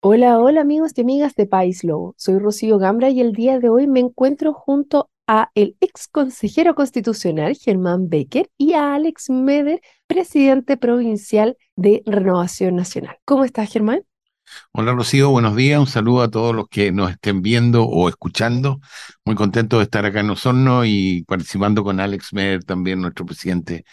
Hola, 0.00 0.38
hola 0.38 0.60
amigos 0.60 0.92
y 0.94 1.00
amigas 1.00 1.34
de 1.34 1.46
País 1.46 1.82
Lobo. 1.82 2.14
Soy 2.16 2.38
Rocío 2.38 2.78
Gambra 2.78 3.10
y 3.10 3.20
el 3.20 3.32
día 3.32 3.58
de 3.58 3.68
hoy 3.68 3.88
me 3.88 3.98
encuentro 3.98 4.52
junto 4.52 5.10
a 5.26 5.50
el 5.56 5.76
ex 5.80 6.06
consejero 6.06 6.76
constitucional 6.76 7.56
Germán 7.56 8.08
Becker 8.08 8.48
y 8.56 8.74
a 8.74 8.94
Alex 8.94 9.28
Meder, 9.28 9.80
presidente 10.06 10.76
provincial 10.76 11.56
de 11.74 12.04
Renovación 12.06 12.76
Nacional. 12.76 13.16
¿Cómo 13.24 13.44
estás, 13.44 13.72
Germán? 13.72 14.02
Hola 14.70 14.92
Rocío, 14.92 15.30
buenos 15.30 15.56
días. 15.56 15.80
Un 15.80 15.88
saludo 15.88 16.22
a 16.22 16.30
todos 16.30 16.54
los 16.54 16.68
que 16.68 16.92
nos 16.92 17.10
estén 17.10 17.42
viendo 17.42 17.82
o 17.82 18.08
escuchando. 18.08 18.78
Muy 19.24 19.34
contento 19.34 19.78
de 19.78 19.82
estar 19.82 20.06
acá 20.06 20.20
en 20.20 20.30
Osorno 20.30 20.84
y 20.84 21.24
participando 21.24 21.82
con 21.82 21.98
Alex 21.98 22.32
Meder, 22.32 22.62
también 22.62 23.00
nuestro 23.02 23.26
presidente 23.26 23.84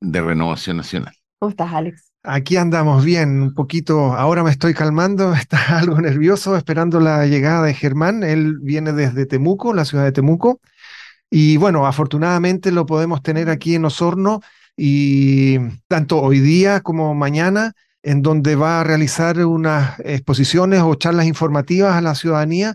de 0.00 0.20
Renovación 0.20 0.76
Nacional. 0.76 1.14
¿Cómo 1.38 1.48
estás, 1.48 1.72
Alex? 1.72 2.12
Aquí 2.28 2.56
andamos 2.56 3.04
bien, 3.04 3.40
un 3.40 3.54
poquito, 3.54 4.12
ahora 4.14 4.42
me 4.42 4.50
estoy 4.50 4.74
calmando, 4.74 5.32
está 5.34 5.78
algo 5.78 6.00
nervioso 6.00 6.56
esperando 6.56 6.98
la 6.98 7.24
llegada 7.26 7.62
de 7.62 7.72
Germán. 7.72 8.24
Él 8.24 8.58
viene 8.60 8.92
desde 8.92 9.26
Temuco, 9.26 9.72
la 9.72 9.84
ciudad 9.84 10.02
de 10.02 10.10
Temuco. 10.10 10.60
Y 11.30 11.56
bueno, 11.56 11.86
afortunadamente 11.86 12.72
lo 12.72 12.84
podemos 12.84 13.22
tener 13.22 13.48
aquí 13.48 13.76
en 13.76 13.84
Osorno 13.84 14.40
y 14.76 15.58
tanto 15.86 16.20
hoy 16.20 16.40
día 16.40 16.80
como 16.80 17.14
mañana, 17.14 17.74
en 18.02 18.22
donde 18.22 18.56
va 18.56 18.80
a 18.80 18.84
realizar 18.84 19.38
unas 19.46 20.00
exposiciones 20.00 20.82
o 20.82 20.96
charlas 20.96 21.26
informativas 21.26 21.94
a 21.94 22.00
la 22.00 22.16
ciudadanía 22.16 22.74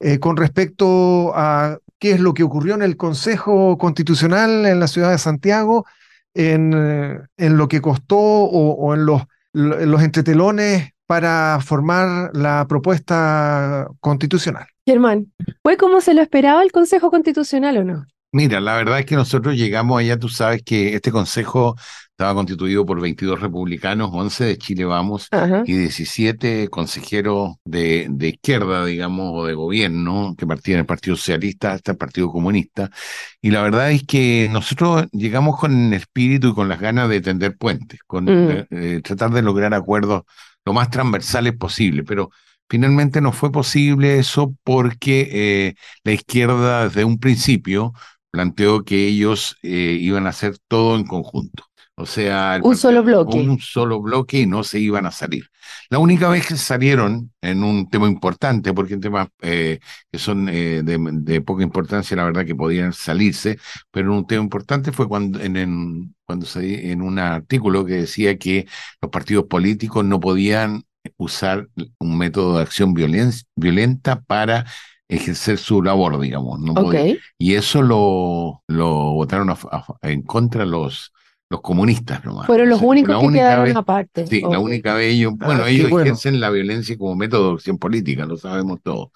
eh, 0.00 0.18
con 0.18 0.38
respecto 0.38 1.36
a 1.36 1.78
qué 1.98 2.12
es 2.12 2.20
lo 2.20 2.32
que 2.32 2.44
ocurrió 2.44 2.74
en 2.74 2.82
el 2.82 2.96
Consejo 2.96 3.76
Constitucional 3.76 4.64
en 4.64 4.80
la 4.80 4.88
ciudad 4.88 5.10
de 5.10 5.18
Santiago, 5.18 5.84
en, 6.36 6.72
eh, 6.74 7.18
en 7.36 7.56
lo 7.56 7.68
que 7.68 7.80
costó 7.80 8.18
o, 8.18 8.94
en 8.94 9.06
los, 9.06 9.22
los 9.52 10.02
entretelones 10.02 10.90
para 11.06 11.58
formar 11.64 12.30
la 12.34 12.66
propuesta 12.68 13.88
constitucional. 14.00 14.66
Germán, 14.84 15.32
¿fue 15.62 15.76
como 15.76 16.00
se 16.00 16.14
lo 16.14 16.22
esperaba 16.22 16.62
el 16.62 16.72
Consejo 16.72 17.10
Constitucional 17.10 17.78
o 17.78 17.84
no? 17.84 18.06
Mira, 18.32 18.60
la 18.60 18.76
verdad 18.76 18.98
es 18.98 19.06
que 19.06 19.14
nosotros 19.14 19.56
llegamos 19.56 19.98
allá, 19.98 20.18
tú 20.18 20.28
sabes 20.28 20.62
que 20.62 20.94
este 20.94 21.10
consejo 21.10 21.76
estaba 22.16 22.32
constituido 22.32 22.86
por 22.86 22.98
22 22.98 23.40
republicanos, 23.40 24.08
11 24.10 24.44
de 24.46 24.56
Chile 24.56 24.86
Vamos 24.86 25.28
y 25.66 25.76
17 25.76 26.68
consejeros 26.68 27.56
de, 27.66 28.06
de, 28.08 28.28
izquierda, 28.28 28.86
digamos, 28.86 29.32
o 29.34 29.44
de 29.44 29.52
gobierno, 29.52 30.34
que 30.38 30.46
partían 30.46 30.78
del 30.78 30.86
Partido 30.86 31.14
Socialista 31.16 31.72
hasta 31.72 31.92
el 31.92 31.98
Partido 31.98 32.32
Comunista. 32.32 32.90
Y 33.42 33.50
la 33.50 33.60
verdad 33.60 33.90
es 33.90 34.04
que 34.04 34.48
nosotros 34.50 35.04
llegamos 35.12 35.60
con 35.60 35.88
el 35.88 35.92
espíritu 35.92 36.48
y 36.48 36.54
con 36.54 36.70
las 36.70 36.80
ganas 36.80 37.10
de 37.10 37.20
tender 37.20 37.54
puentes, 37.58 38.00
con 38.06 38.24
mm. 38.24 38.66
eh, 38.70 39.00
tratar 39.04 39.30
de 39.32 39.42
lograr 39.42 39.74
acuerdos 39.74 40.22
lo 40.64 40.72
más 40.72 40.88
transversales 40.88 41.54
posible, 41.54 42.02
pero 42.02 42.30
finalmente 42.66 43.20
no 43.20 43.32
fue 43.32 43.52
posible 43.52 44.18
eso 44.18 44.54
porque 44.64 45.28
eh, 45.30 45.74
la 46.02 46.12
izquierda 46.12 46.84
desde 46.84 47.04
un 47.04 47.18
principio 47.18 47.92
planteó 48.30 48.84
que 48.84 49.06
ellos 49.06 49.58
eh, 49.62 49.98
iban 50.00 50.26
a 50.26 50.30
hacer 50.30 50.56
todo 50.66 50.96
en 50.96 51.04
conjunto. 51.04 51.65
O 51.98 52.04
sea, 52.04 52.60
un 52.62 52.76
solo 52.76 53.02
bloque. 53.02 53.38
Un 53.38 53.58
solo 53.58 54.02
bloque 54.02 54.40
y 54.40 54.46
no 54.46 54.62
se 54.62 54.78
iban 54.78 55.06
a 55.06 55.10
salir. 55.10 55.44
La 55.88 55.98
única 55.98 56.28
vez 56.28 56.46
que 56.46 56.56
salieron 56.56 57.32
en 57.40 57.64
un 57.64 57.88
tema 57.88 58.06
importante, 58.06 58.74
porque 58.74 58.94
en 58.94 59.00
temas 59.00 59.28
eh, 59.40 59.80
que 60.12 60.18
son 60.18 60.46
eh, 60.50 60.82
de, 60.84 61.40
poca 61.40 61.62
importancia, 61.62 62.14
la 62.14 62.24
verdad 62.24 62.44
que 62.44 62.54
podían 62.54 62.92
salirse, 62.92 63.58
pero 63.90 64.12
en 64.12 64.18
un 64.18 64.26
tema 64.26 64.42
importante 64.42 64.92
fue 64.92 65.08
cuando 65.08 65.40
en, 65.40 65.56
en, 65.56 66.14
cuando 66.26 66.44
se, 66.44 66.92
en 66.92 67.00
un 67.00 67.18
artículo 67.18 67.86
que 67.86 67.94
decía 67.94 68.36
que 68.36 68.66
los 69.00 69.10
partidos 69.10 69.46
políticos 69.46 70.04
no 70.04 70.20
podían 70.20 70.84
usar 71.16 71.68
un 71.98 72.18
método 72.18 72.56
de 72.56 72.62
acción 72.62 72.92
violenta 72.92 74.20
para 74.20 74.66
ejercer 75.08 75.56
su 75.56 75.82
labor, 75.82 76.20
digamos. 76.20 76.60
No 76.60 76.74
Y 77.38 77.54
eso 77.54 77.80
lo, 77.80 78.62
lo 78.66 79.12
votaron 79.14 79.54
en 80.02 80.22
contra 80.22 80.66
los, 80.66 81.12
los 81.48 81.60
comunistas 81.60 82.24
nomás. 82.24 82.46
Fueron 82.46 82.68
los 82.68 82.82
únicos 82.82 83.20
que 83.20 83.32
quedaron 83.32 83.76
aparte. 83.76 84.26
Sí, 84.26 84.40
la 84.40 84.58
única 84.58 84.94
vez 84.94 85.14
ellos, 85.14 85.34
ah, 85.40 85.46
bueno, 85.46 85.66
ellos 85.66 85.90
ejercen 85.90 86.40
la 86.40 86.50
violencia 86.50 86.96
como 86.98 87.14
método 87.14 87.50
de 87.50 87.54
acción 87.54 87.78
política, 87.78 88.26
lo 88.26 88.36
sabemos 88.36 88.80
todos. 88.82 89.08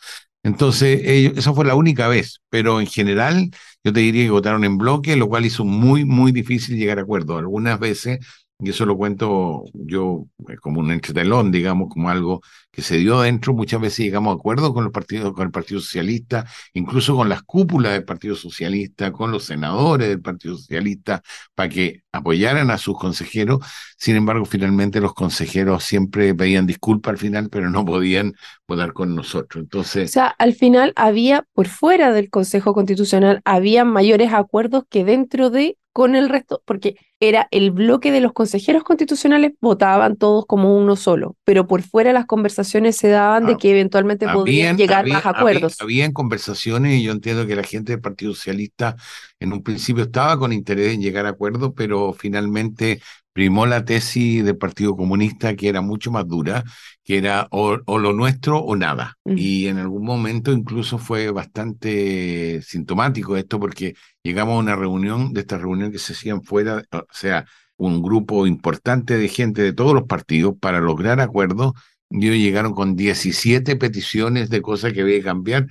Entonces, 0.43 1.03
ellos, 1.05 1.35
eso 1.37 1.55
fue 1.55 1.65
la 1.65 1.75
única 1.75 2.09
vez, 2.09 2.41
pero 2.49 2.81
en 2.81 2.87
general 2.87 3.51
yo 3.85 3.93
te 3.93 4.01
diría 4.01 4.25
que 4.25 4.31
votaron 4.31 4.65
en 4.65 4.79
bloque, 4.79 5.17
lo 5.17 5.29
cual 5.29 5.45
hizo 5.45 5.65
muy, 5.65 6.05
muy 6.05 6.33
difícil 6.33 6.77
llegar 6.77 6.99
a 6.99 7.03
acuerdo. 7.03 7.37
Algunas 7.37 7.79
veces 7.79 8.19
y 8.62 8.71
eso 8.71 8.84
lo 8.84 8.97
cuento 8.97 9.65
yo 9.72 10.26
eh, 10.48 10.56
como 10.56 10.81
un 10.81 10.91
entretelón, 10.91 11.50
digamos, 11.50 11.88
como 11.88 12.10
algo 12.10 12.43
que 12.71 12.82
se 12.82 12.98
dio 12.98 13.21
dentro. 13.21 13.54
Muchas 13.54 13.81
veces 13.81 14.04
llegamos 14.04 14.32
a 14.32 14.38
acuerdos 14.38 14.72
con 14.72 14.84
los 14.84 14.93
partidos, 14.93 15.32
con 15.32 15.47
el 15.47 15.50
Partido 15.50 15.81
Socialista, 15.81 16.47
incluso 16.75 17.16
con 17.16 17.28
las 17.28 17.43
cúpulas 17.43 17.93
del 17.93 18.04
Partido 18.04 18.34
Socialista, 18.37 19.12
con 19.12 19.32
los 19.32 19.44
senadores 19.44 20.09
del 20.09 20.20
Partido 20.20 20.56
Socialista, 20.56 21.22
para 21.54 21.69
que 21.69 22.03
apoyaran 22.12 22.70
a 22.70 22.78
sus 22.78 22.99
consejeros. 22.99 23.65
Sin 23.97 24.16
embargo, 24.16 24.44
finalmente 24.44 25.00
los 25.00 25.15
consejeros 25.15 25.84
siempre 25.84 26.34
pedían 26.34 26.66
disculpas 26.66 27.12
al 27.12 27.19
final, 27.19 27.49
pero 27.50 27.70
no 27.70 27.84
podían 27.84 28.34
votar 28.69 28.93
con 28.93 29.15
nosotros. 29.15 29.62
Entonces. 29.62 30.10
O 30.10 30.12
sea, 30.12 30.26
al 30.26 30.54
final 30.54 30.93
había, 30.97 31.47
por 31.54 31.69
fuera 31.69 32.12
del 32.12 32.31
Consejo 32.31 32.75
Constitucional, 32.75 33.41
había 33.44 33.84
mayores 33.84 34.32
acuerdos 34.32 34.84
que 34.88 35.04
dentro 35.04 35.50
de 35.50 35.76
con 35.93 36.15
el 36.15 36.28
resto, 36.28 36.62
porque 36.65 36.97
era 37.19 37.49
el 37.51 37.71
bloque 37.71 38.12
de 38.12 38.21
los 38.21 38.33
consejeros 38.33 38.83
constitucionales, 38.83 39.53
votaban 39.61 40.17
todos 40.17 40.47
como 40.47 40.77
uno 40.77 40.97
solo, 40.97 41.37
pero 41.45 41.67
por 41.67 41.83
fuera 41.83 42.12
las 42.12 42.25
conversaciones 42.25 42.97
se 42.97 43.09
daban 43.09 43.45
de 43.45 43.53
ah, 43.53 43.56
que 43.61 43.71
eventualmente 43.71 44.27
podían 44.27 44.79
llegar 44.79 45.05
a 45.11 45.19
acuerdos. 45.19 45.77
Había, 45.81 46.11
conversaciones 46.12 46.99
y 46.99 47.03
yo 47.03 47.12
entiendo 47.12 47.47
que 47.47 47.56
la 47.56 47.62
gente 47.62 47.93
del 47.93 48.00
Partido 48.00 48.34
Socialista 48.34 48.97
en 49.39 49.53
un 49.53 49.62
principio 49.62 50.05
estaba 50.05 50.39
con 50.39 50.53
interés 50.53 50.95
en 50.95 51.03
llegar 51.03 51.27
a 51.27 51.31
acuerdos, 51.31 51.73
pero 51.77 52.12
finalmente 52.12 53.03
primó 53.33 53.67
la 53.67 53.85
tesis 53.85 54.45
del 54.45 54.57
Partido 54.57 54.97
Comunista 54.97 55.55
que 55.57 55.69
era 55.69 55.81
mucho 55.81 56.11
más 56.11 56.27
dura, 56.27 56.65
que 57.05 57.19
era 57.19 57.49
o, 57.51 57.77
lo 57.77 58.13
nuestro 58.13 58.59
o 58.59 58.77
nada. 58.77 59.19
Y 59.25 59.67
en 59.69 59.79
algún 59.79 60.05
momento 60.05 60.53
incluso 60.53 60.99
fue 60.99 61.31
bastante 61.31 62.61
sintomático 62.63 63.37
esto 63.37 63.61
porque 63.61 63.95
llegamos 64.23 64.55
a 64.57 64.59
una 64.59 64.77
reunión, 64.77 65.33
de 65.33 65.41
esta 65.41 65.59
reunión 65.59 65.93
que 65.93 65.99
se 65.99 66.13
hacían 66.13 66.43
fuera, 66.43 66.83
o 66.93 67.07
sea, 67.13 67.47
un 67.77 68.03
grupo 68.03 68.47
importante 68.47 69.17
de 69.17 69.29
gente 69.29 69.62
de 69.62 69.73
todos 69.73 69.95
los 69.95 70.05
partidos 70.05 70.55
para 70.61 70.81
lograr 70.81 71.21
acuerdos. 71.21 71.73
Y 72.11 72.27
ellos 72.27 72.39
llegaron 72.39 72.75
con 72.75 72.97
17 72.97 73.77
peticiones 73.77 74.51
de 74.51 74.62
cosas 74.62 74.93
que 74.93 75.03
había 75.03 75.19
que 75.19 75.25
cambiar. 75.25 75.67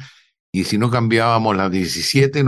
Y 0.52 0.64
si 0.64 0.78
no 0.78 0.90
cambiábamos 0.90 1.56
las 1.56 1.70
17, 1.72 2.44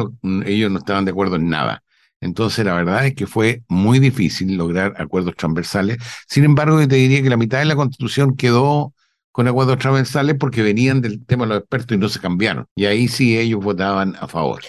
ellos 0.46 0.72
no 0.72 0.80
estaban 0.80 1.06
de 1.06 1.12
acuerdo 1.12 1.36
en 1.36 1.50
nada. 1.50 1.84
Entonces, 2.22 2.66
la 2.66 2.76
verdad 2.76 3.06
es 3.08 3.16
que 3.16 3.28
fue 3.28 3.64
muy 3.68 4.00
difícil 4.00 4.56
lograr 4.56 4.94
acuerdos 4.98 5.36
transversales. 5.36 5.98
Sin 6.28 6.44
embargo, 6.44 6.80
yo 6.80 6.88
te 6.88 6.96
diría 6.96 7.22
que 7.22 7.30
la 7.30 7.38
mitad 7.38 7.59
de 7.59 7.66
la 7.66 7.76
Constitución 7.76 8.36
quedó 8.36 8.94
con 9.32 9.48
acuerdos 9.48 9.80
transversales 9.80 10.36
porque 10.40 10.62
venían 10.62 11.02
del 11.02 11.26
tema 11.26 11.46
de 11.46 11.50
los 11.50 11.60
expertos 11.60 11.96
y 11.96 12.00
no 12.00 12.10
se 12.10 12.20
cambiaron. 12.20 12.68
Y 12.76 12.86
ahí 12.86 13.08
sí 13.08 13.38
ellos 13.38 13.64
votaban 13.64 14.16
a 14.20 14.28
favor. 14.28 14.62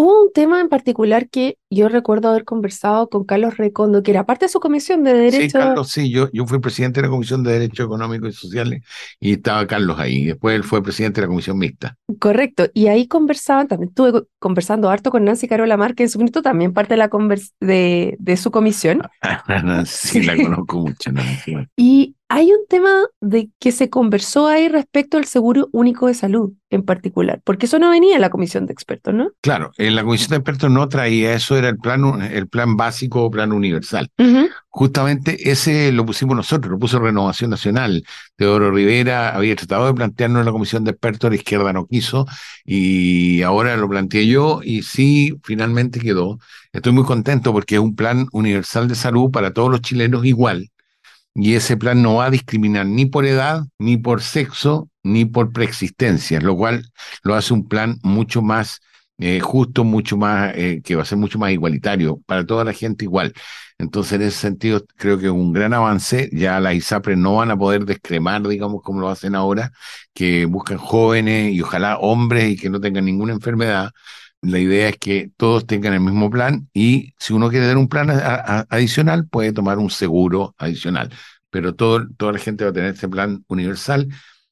Hubo 0.00 0.22
un 0.22 0.32
tema 0.32 0.60
en 0.60 0.68
particular 0.68 1.28
que 1.28 1.58
yo 1.70 1.88
recuerdo 1.88 2.28
haber 2.28 2.44
conversado 2.44 3.08
con 3.08 3.24
Carlos 3.24 3.56
Recondo, 3.56 4.04
que 4.04 4.12
era 4.12 4.24
parte 4.26 4.44
de 4.44 4.48
su 4.48 4.60
comisión 4.60 5.02
de 5.02 5.12
derechos. 5.12 5.42
Sí, 5.42 5.50
Carlos, 5.50 5.90
sí, 5.90 6.08
yo, 6.08 6.30
yo 6.30 6.46
fui 6.46 6.60
presidente 6.60 7.00
de 7.00 7.08
la 7.08 7.10
Comisión 7.10 7.42
de 7.42 7.54
Derechos 7.54 7.86
Económicos 7.86 8.28
y 8.28 8.32
Sociales 8.32 8.82
y 9.18 9.32
estaba 9.32 9.66
Carlos 9.66 9.98
ahí. 9.98 10.26
Después 10.26 10.54
él 10.54 10.62
fue 10.62 10.84
presidente 10.84 11.20
de 11.20 11.26
la 11.26 11.30
Comisión 11.30 11.58
Mixta. 11.58 11.96
Correcto, 12.20 12.68
y 12.74 12.86
ahí 12.86 13.08
conversaban, 13.08 13.66
también 13.66 13.88
estuve 13.88 14.22
conversando 14.38 14.88
harto 14.88 15.10
con 15.10 15.24
Nancy 15.24 15.48
Carola 15.48 15.76
Márquez, 15.76 16.04
en 16.04 16.10
su 16.10 16.18
minuto 16.20 16.42
también 16.42 16.72
parte 16.72 16.94
de, 16.94 16.98
la 16.98 17.10
de, 17.58 18.16
de 18.20 18.36
su 18.36 18.52
comisión. 18.52 19.02
sí, 19.84 20.22
la 20.22 20.36
conozco 20.36 20.78
mucho. 20.78 21.10
Nancy. 21.10 21.56
Y 21.76 22.14
hay 22.30 22.52
un 22.52 22.66
tema 22.68 22.90
de 23.20 23.50
que 23.58 23.72
se 23.72 23.88
conversó 23.88 24.48
ahí 24.48 24.68
respecto 24.68 25.16
al 25.16 25.24
seguro 25.24 25.68
único 25.72 26.08
de 26.08 26.14
salud 26.14 26.52
en 26.68 26.82
particular, 26.82 27.40
porque 27.42 27.64
eso 27.64 27.78
no 27.78 27.88
venía 27.88 28.16
en 28.16 28.20
la 28.20 28.28
comisión 28.28 28.66
de 28.66 28.74
expertos, 28.74 29.14
¿no? 29.14 29.30
Claro, 29.40 29.72
en 29.78 29.94
la 29.94 30.04
comisión 30.04 30.30
de 30.30 30.36
expertos 30.36 30.70
no 30.70 30.86
traía 30.88 31.32
eso, 31.32 31.56
era 31.56 31.70
el 31.70 31.78
plan, 31.78 32.20
el 32.20 32.46
plan 32.46 32.76
básico 32.76 33.24
o 33.24 33.30
plan 33.30 33.52
universal. 33.52 34.10
Justamente 34.68 35.50
ese 35.50 35.90
lo 35.90 36.04
pusimos 36.04 36.36
nosotros, 36.36 36.70
lo 36.70 36.78
puso 36.78 36.98
Renovación 36.98 37.50
Nacional. 37.50 38.04
Teodoro 38.36 38.70
Rivera 38.70 39.30
había 39.30 39.56
tratado 39.56 39.86
de 39.86 39.94
plantearnos 39.94 40.40
en 40.40 40.46
la 40.46 40.52
comisión 40.52 40.84
de 40.84 40.90
expertos, 40.90 41.30
la 41.30 41.36
izquierda 41.36 41.72
no 41.72 41.86
quiso, 41.86 42.26
y 42.66 43.40
ahora 43.40 43.74
lo 43.78 43.88
planteé 43.88 44.26
yo, 44.26 44.60
y 44.62 44.82
sí, 44.82 45.34
finalmente 45.42 45.98
quedó. 45.98 46.38
Estoy 46.72 46.92
muy 46.92 47.04
contento 47.04 47.54
porque 47.54 47.76
es 47.76 47.80
un 47.80 47.96
plan 47.96 48.26
universal 48.32 48.86
de 48.86 48.94
salud 48.94 49.30
para 49.30 49.54
todos 49.54 49.70
los 49.70 49.80
chilenos 49.80 50.26
igual 50.26 50.68
y 51.38 51.54
ese 51.54 51.76
plan 51.76 52.02
no 52.02 52.16
va 52.16 52.26
a 52.26 52.30
discriminar 52.30 52.86
ni 52.86 53.06
por 53.06 53.24
edad, 53.24 53.64
ni 53.78 53.96
por 53.96 54.22
sexo, 54.22 54.90
ni 55.04 55.24
por 55.24 55.52
preexistencia, 55.52 56.40
lo 56.40 56.56
cual 56.56 56.84
lo 57.22 57.34
hace 57.34 57.54
un 57.54 57.68
plan 57.68 57.98
mucho 58.02 58.42
más 58.42 58.80
eh, 59.20 59.40
justo, 59.40 59.84
mucho 59.84 60.16
más, 60.16 60.52
eh, 60.56 60.80
que 60.84 60.94
va 60.96 61.02
a 61.02 61.04
ser 61.04 61.18
mucho 61.18 61.38
más 61.38 61.50
igualitario, 61.52 62.20
para 62.26 62.46
toda 62.46 62.64
la 62.64 62.72
gente 62.72 63.04
igual. 63.04 63.32
Entonces, 63.78 64.14
en 64.14 64.22
ese 64.22 64.38
sentido, 64.38 64.84
creo 64.96 65.18
que 65.18 65.26
es 65.26 65.32
un 65.32 65.52
gran 65.52 65.74
avance. 65.74 66.28
Ya 66.32 66.60
las 66.60 66.74
ISAPRES 66.74 67.18
no 67.18 67.36
van 67.36 67.50
a 67.50 67.56
poder 67.56 67.84
descremar, 67.84 68.46
digamos, 68.46 68.82
como 68.82 69.00
lo 69.00 69.08
hacen 69.08 69.34
ahora, 69.34 69.72
que 70.14 70.44
buscan 70.46 70.78
jóvenes 70.78 71.52
y 71.52 71.60
ojalá 71.62 71.98
hombres 71.98 72.50
y 72.50 72.56
que 72.56 72.70
no 72.70 72.80
tengan 72.80 73.04
ninguna 73.04 73.32
enfermedad. 73.32 73.90
La 74.40 74.58
idea 74.60 74.88
es 74.88 74.98
que 74.98 75.32
todos 75.36 75.66
tengan 75.66 75.94
el 75.94 76.00
mismo 76.00 76.30
plan 76.30 76.68
y 76.72 77.12
si 77.18 77.32
uno 77.32 77.50
quiere 77.50 77.66
dar 77.66 77.76
un 77.76 77.88
plan 77.88 78.08
adicional, 78.70 79.26
puede 79.28 79.52
tomar 79.52 79.78
un 79.78 79.90
seguro 79.90 80.54
adicional. 80.58 81.12
Pero 81.50 81.74
todo, 81.74 82.06
toda 82.16 82.32
la 82.32 82.38
gente 82.38 82.64
va 82.64 82.70
a 82.70 82.72
tener 82.72 82.94
este 82.94 83.08
plan 83.08 83.44
universal 83.48 84.08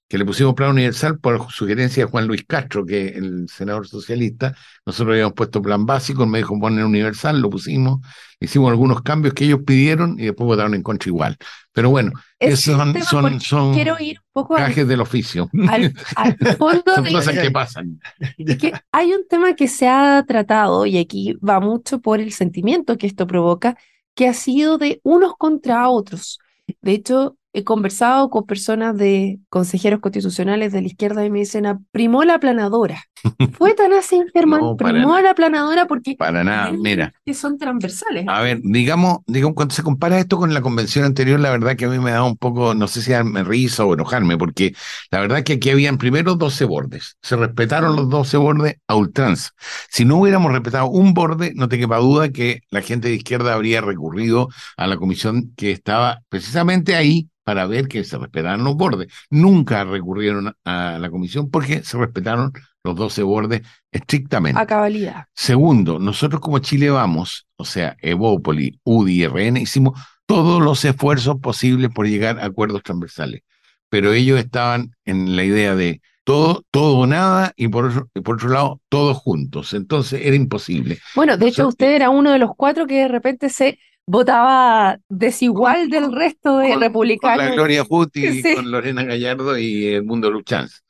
que 0.08 0.18
le 0.18 0.24
pusimos 0.24 0.54
plan 0.54 0.70
universal 0.70 1.18
por 1.18 1.50
sugerencia 1.50 2.04
de 2.04 2.10
Juan 2.10 2.26
Luis 2.26 2.44
Castro, 2.46 2.86
que 2.86 3.06
es 3.06 3.16
el 3.16 3.48
senador 3.48 3.88
socialista. 3.88 4.54
Nosotros 4.84 5.14
habíamos 5.14 5.32
puesto 5.32 5.60
plan 5.60 5.84
básico, 5.84 6.26
me 6.26 6.38
dijo 6.38 6.58
poner 6.60 6.84
universal, 6.84 7.40
lo 7.40 7.50
pusimos, 7.50 7.98
hicimos 8.38 8.70
algunos 8.70 9.02
cambios 9.02 9.34
que 9.34 9.46
ellos 9.46 9.60
pidieron 9.66 10.18
y 10.18 10.26
después 10.26 10.46
votaron 10.46 10.74
en 10.74 10.82
contra 10.82 11.08
igual. 11.08 11.36
Pero 11.72 11.90
bueno, 11.90 12.12
esos 12.38 12.60
son, 12.60 13.02
son, 13.02 13.40
son 13.40 13.74
quiero 13.74 13.96
ir 13.98 14.18
un 14.18 14.44
poco 14.44 14.56
del 14.56 15.00
oficio. 15.00 15.50
Al, 15.68 15.92
fondo 16.56 16.94
son 16.94 17.12
cosas 17.12 17.38
que 17.38 17.50
pasan. 17.50 18.00
que 18.36 18.72
hay 18.92 19.12
un 19.12 19.26
tema 19.28 19.54
que 19.54 19.66
se 19.66 19.88
ha 19.88 20.24
tratado, 20.26 20.86
y 20.86 20.98
aquí 20.98 21.34
va 21.46 21.58
mucho 21.58 22.00
por 22.00 22.20
el 22.20 22.32
sentimiento 22.32 22.96
que 22.96 23.08
esto 23.08 23.26
provoca, 23.26 23.76
que 24.14 24.28
ha 24.28 24.34
sido 24.34 24.78
de 24.78 25.00
unos 25.02 25.34
contra 25.36 25.88
otros. 25.88 26.38
De 26.80 26.92
hecho, 26.92 27.36
he 27.56 27.64
conversado 27.64 28.28
con 28.28 28.44
personas 28.44 28.98
de 28.98 29.40
consejeros 29.48 30.00
constitucionales 30.00 30.72
de 30.72 30.82
la 30.82 30.88
izquierda 30.88 31.24
y 31.24 31.30
me 31.30 31.38
dicen, 31.38 31.64
primó 31.90 32.22
la 32.22 32.38
planadora. 32.38 33.04
Fue 33.52 33.74
tan 33.74 33.92
así, 33.92 34.22
Germán, 34.34 34.76
primó 34.76 35.18
la 35.20 35.34
planadora 35.34 35.86
porque... 35.86 36.16
Para 36.16 36.44
nada, 36.44 36.72
mira. 36.72 37.12
Que 37.24 37.34
son 37.34 37.58
transversales. 37.58 38.26
A 38.28 38.40
ver, 38.40 38.60
digamos, 38.62 39.18
digamos, 39.26 39.54
cuando 39.54 39.74
se 39.74 39.82
compara 39.82 40.18
esto 40.18 40.36
con 40.36 40.52
la 40.52 40.60
convención 40.60 41.04
anterior, 41.04 41.40
la 41.40 41.50
verdad 41.50 41.76
que 41.76 41.86
a 41.86 41.88
mí 41.88 41.98
me 41.98 42.10
da 42.10 42.22
un 42.24 42.36
poco, 42.36 42.74
no 42.74 42.88
sé 42.88 43.02
si 43.02 43.12
darme 43.12 43.44
risa 43.44 43.84
o 43.84 43.94
enojarme, 43.94 44.36
porque 44.36 44.74
la 45.10 45.20
verdad 45.20 45.42
que 45.42 45.54
aquí 45.54 45.70
habían 45.70 45.98
primero 45.98 46.34
12 46.34 46.64
bordes. 46.64 47.16
Se 47.22 47.36
respetaron 47.36 47.96
los 47.96 48.08
12 48.08 48.36
bordes 48.36 48.76
a 48.86 48.94
ultranza. 48.96 49.50
Si 49.90 50.04
no 50.04 50.16
hubiéramos 50.16 50.52
respetado 50.52 50.86
un 50.88 51.14
borde, 51.14 51.52
no 51.54 51.68
te 51.68 51.78
quepa 51.78 51.98
duda 51.98 52.30
que 52.30 52.60
la 52.70 52.82
gente 52.82 53.08
de 53.08 53.14
izquierda 53.14 53.54
habría 53.54 53.80
recurrido 53.80 54.48
a 54.76 54.86
la 54.86 54.96
comisión 54.96 55.52
que 55.56 55.70
estaba 55.70 56.20
precisamente 56.28 56.94
ahí 56.96 57.28
para 57.46 57.66
ver 57.66 57.86
que 57.86 58.02
se 58.02 58.18
respetaran 58.18 58.64
los 58.64 58.74
bordes. 58.74 59.06
Nunca 59.30 59.84
recurrieron 59.84 60.52
a 60.64 60.98
la 60.98 61.10
comisión 61.10 61.48
porque 61.48 61.84
se 61.84 61.96
respetaron 61.96 62.52
los 62.86 62.96
12 62.96 63.22
bordes 63.22 63.62
estrictamente. 63.92 64.60
A 64.60 64.66
cabalidad. 64.66 65.26
Segundo, 65.34 65.98
nosotros 65.98 66.40
como 66.40 66.58
Chile 66.60 66.90
Vamos, 66.90 67.46
o 67.56 67.64
sea, 67.64 67.96
Evópoli, 68.00 68.80
UDI 68.84 69.26
RN, 69.26 69.60
hicimos 69.60 70.00
todos 70.26 70.62
los 70.62 70.84
esfuerzos 70.84 71.36
posibles 71.40 71.90
por 71.90 72.06
llegar 72.06 72.38
a 72.38 72.46
acuerdos 72.46 72.82
transversales. 72.82 73.42
Pero 73.88 74.12
ellos 74.12 74.38
estaban 74.38 74.92
en 75.04 75.36
la 75.36 75.44
idea 75.44 75.74
de 75.74 76.00
todo, 76.24 76.64
todo 76.72 76.98
o 76.98 77.06
nada, 77.06 77.52
y 77.56 77.68
por, 77.68 77.84
otro, 77.84 78.08
por 78.24 78.34
otro 78.34 78.48
lado, 78.48 78.80
todos 78.88 79.16
juntos. 79.16 79.74
Entonces 79.74 80.20
era 80.24 80.34
imposible. 80.34 80.98
Bueno, 81.14 81.36
de 81.36 81.46
hecho, 81.46 81.68
usted 81.68 81.94
era 81.94 82.10
uno 82.10 82.32
de 82.32 82.38
los 82.38 82.50
cuatro 82.56 82.86
que 82.86 82.96
de 82.96 83.08
repente 83.08 83.48
se 83.48 83.78
votaba 84.06 84.98
desigual 85.08 85.88
del 85.88 86.12
resto 86.12 86.58
de 86.58 86.76
republicanos. 86.76 87.38
Con 87.38 87.46
la 87.46 87.54
Gloria 87.54 87.84
Juti, 87.84 88.42
con 88.54 88.70
Lorena 88.70 89.04
Gallardo 89.04 89.56
y 89.58 89.86
el 89.86 90.04
Mundo 90.04 90.30
Luchanz. 90.30 90.82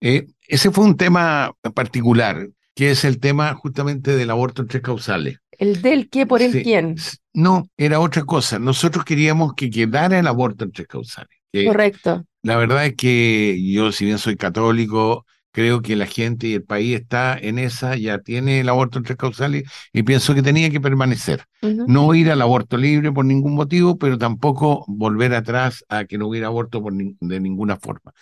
Eh, 0.00 0.26
ese 0.46 0.70
fue 0.70 0.84
un 0.84 0.96
tema 0.96 1.52
particular, 1.74 2.48
que 2.74 2.90
es 2.90 3.04
el 3.04 3.18
tema 3.18 3.54
justamente 3.54 4.16
del 4.16 4.30
aborto 4.30 4.62
en 4.62 4.68
tres 4.68 4.82
causales. 4.82 5.38
¿El 5.52 5.82
del 5.82 6.08
qué 6.08 6.26
por 6.26 6.42
el 6.42 6.62
quién? 6.62 6.96
No, 7.32 7.68
era 7.76 8.00
otra 8.00 8.24
cosa. 8.24 8.58
Nosotros 8.58 9.04
queríamos 9.04 9.54
que 9.54 9.70
quedara 9.70 10.18
el 10.18 10.26
aborto 10.26 10.64
en 10.64 10.72
tres 10.72 10.88
causales. 10.88 11.38
Correcto. 11.66 12.24
La 12.42 12.56
verdad 12.56 12.84
es 12.84 12.94
que 12.96 13.60
yo, 13.64 13.92
si 13.92 14.04
bien 14.04 14.18
soy 14.18 14.36
católico, 14.36 15.24
creo 15.52 15.82
que 15.82 15.94
la 15.94 16.06
gente 16.06 16.48
y 16.48 16.54
el 16.54 16.64
país 16.64 17.00
está 17.00 17.38
en 17.38 17.60
esa, 17.60 17.96
ya 17.96 18.18
tiene 18.18 18.60
el 18.60 18.68
aborto 18.68 18.98
en 18.98 19.04
tres 19.04 19.16
causales 19.16 19.62
y 19.92 20.02
pienso 20.02 20.34
que 20.34 20.42
tenía 20.42 20.68
que 20.68 20.80
permanecer. 20.80 21.44
No 21.62 22.12
ir 22.14 22.30
al 22.30 22.42
aborto 22.42 22.76
libre 22.76 23.12
por 23.12 23.24
ningún 23.24 23.54
motivo, 23.54 23.96
pero 23.96 24.18
tampoco 24.18 24.84
volver 24.88 25.32
atrás 25.32 25.84
a 25.88 26.04
que 26.06 26.18
no 26.18 26.26
hubiera 26.26 26.48
aborto 26.48 26.82
por 26.82 26.92
de 26.92 27.40
ninguna 27.40 27.76
forma. 27.76 28.12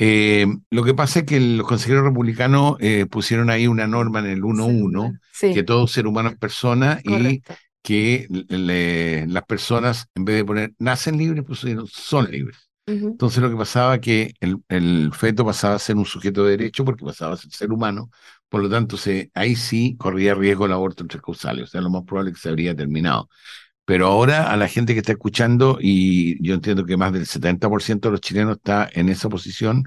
Eh, 0.00 0.46
lo 0.70 0.84
que 0.84 0.94
pasa 0.94 1.20
es 1.20 1.24
que 1.24 1.40
los 1.40 1.66
consejeros 1.66 2.04
republicanos 2.04 2.76
eh, 2.78 3.06
pusieron 3.06 3.50
ahí 3.50 3.66
una 3.66 3.88
norma 3.88 4.20
en 4.20 4.26
el 4.26 4.42
1.1, 4.42 5.18
que 5.52 5.64
todo 5.64 5.88
ser 5.88 6.06
humano 6.06 6.28
es 6.28 6.36
persona 6.36 7.00
y 7.02 7.42
que 7.82 8.28
las 8.30 9.44
personas, 9.44 10.06
en 10.14 10.24
vez 10.24 10.36
de 10.36 10.44
poner 10.44 10.72
nacen 10.78 11.18
libres, 11.18 11.44
pusieron 11.44 11.88
son 11.88 12.30
libres. 12.30 12.68
Entonces 12.86 13.42
lo 13.42 13.50
que 13.50 13.56
pasaba 13.56 13.96
es 13.96 14.00
que 14.00 14.34
el, 14.40 15.12
feto 15.12 15.44
pasaba 15.44 15.74
a 15.74 15.78
ser 15.80 15.96
un 15.96 16.06
sujeto 16.06 16.44
de 16.44 16.52
derecho 16.52 16.84
porque 16.84 17.04
pasaba 17.04 17.34
a 17.34 17.36
ser 17.36 17.50
ser 17.50 17.72
humano, 17.72 18.08
por 18.48 18.62
lo 18.62 18.70
tanto 18.70 18.96
se, 18.96 19.32
ahí 19.34 19.56
sí 19.56 19.96
corría 19.98 20.34
riesgo 20.34 20.66
el 20.66 20.72
aborto 20.72 21.02
entre 21.02 21.20
causales, 21.20 21.64
o 21.64 21.66
sea, 21.66 21.80
lo 21.80 21.90
más 21.90 22.04
probable 22.04 22.30
es 22.30 22.36
que 22.36 22.42
se 22.42 22.48
habría 22.48 22.74
terminado. 22.74 23.28
Pero 23.88 24.06
ahora 24.06 24.52
a 24.52 24.56
la 24.58 24.68
gente 24.68 24.92
que 24.92 25.00
está 25.00 25.12
escuchando, 25.12 25.78
y 25.80 26.46
yo 26.46 26.52
entiendo 26.52 26.84
que 26.84 26.98
más 26.98 27.10
del 27.10 27.24
70% 27.24 28.00
de 28.00 28.10
los 28.10 28.20
chilenos 28.20 28.58
está 28.58 28.86
en 28.92 29.08
esa 29.08 29.30
posición, 29.30 29.84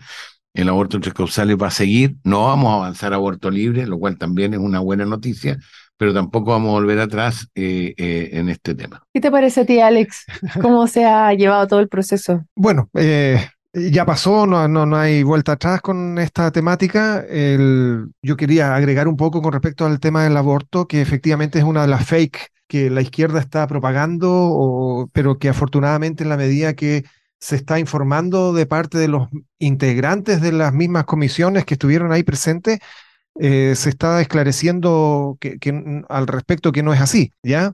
el 0.56 0.70
aborto 0.70 0.98
entre 0.98 1.12
causales 1.12 1.56
va 1.56 1.68
a 1.68 1.72
seguir, 1.72 2.16
no 2.24 2.46
vamos 2.46 2.72
a 2.72 2.76
avanzar 2.78 3.14
a 3.14 3.18
aborto 3.18 3.52
libre, 3.52 3.86
lo 3.86 4.00
cual 4.00 4.18
también 4.18 4.56
es 4.56 4.60
una 4.60 4.80
buena 4.80 5.06
noticia, 5.06 5.60
pero 5.98 6.16
tampoco 6.16 6.50
vamos 6.50 6.70
a 6.70 6.72
volver 6.72 7.00
atrás 7.00 7.48
eh, 7.54 7.94
eh, 7.96 8.30
en 8.34 8.50
este 8.50 8.74
tema. 8.74 9.04
¿Qué 9.14 9.22
te 9.22 9.30
parece 9.30 9.62
a 9.62 9.66
ti, 9.68 9.80
Alex? 9.80 10.26
¿Cómo 10.64 10.88
se 10.88 11.06
ha 11.06 11.32
llevado 11.36 11.68
todo 11.68 11.80
el 11.80 11.88
proceso? 11.88 12.44
Bueno, 12.56 12.90
eh, 12.96 13.50
ya 13.72 14.04
pasó, 14.04 14.48
no, 14.48 14.68
no, 14.68 14.88
no, 14.88 14.98
hay 14.98 15.22
vuelta 15.22 15.52
atrás 15.52 15.80
con 15.80 16.18
esta 16.18 16.50
temática. 16.50 17.24
yo 17.30 18.36
quería 18.36 18.74
agregar 18.74 19.08
un 19.08 19.16
poco 19.16 19.44
con 19.44 19.54
respecto 19.54 19.86
al 19.86 20.00
tema 20.00 20.24
del 20.24 20.38
aborto, 20.38 20.88
que 20.88 21.02
efectivamente 21.02 21.60
es 21.60 21.66
una 21.66 21.84
de 21.84 21.88
las 21.90 22.04
fake 22.08 22.50
que 22.72 22.90
la 22.90 23.02
izquierda 23.02 23.42
está 23.42 23.68
propagando, 23.68 25.10
pero 25.12 25.38
que 25.38 25.50
afortunadamente 25.50 26.24
en 26.24 26.30
la 26.30 26.38
medida 26.38 26.74
que 26.74 27.04
se 27.38 27.58
está 27.58 27.80
informando 27.80 28.54
de 28.54 28.66
parte 28.66 28.98
de 28.98 29.10
los 29.10 29.28
integrantes 29.60 30.40
de 30.40 30.54
las 30.54 30.72
mismas 30.72 31.04
comisiones 31.04 31.66
que 31.66 31.74
estuvieron 31.74 32.14
ahí 32.14 32.24
presentes, 32.24 32.80
eh, 33.42 33.74
se 33.76 33.90
está 33.90 34.22
esclareciendo 34.22 35.38
que, 35.42 35.58
al 36.08 36.28
respecto 36.28 36.72
que 36.72 36.82
no 36.82 36.94
es 36.94 37.02
así, 37.02 37.34
¿ya? 37.44 37.74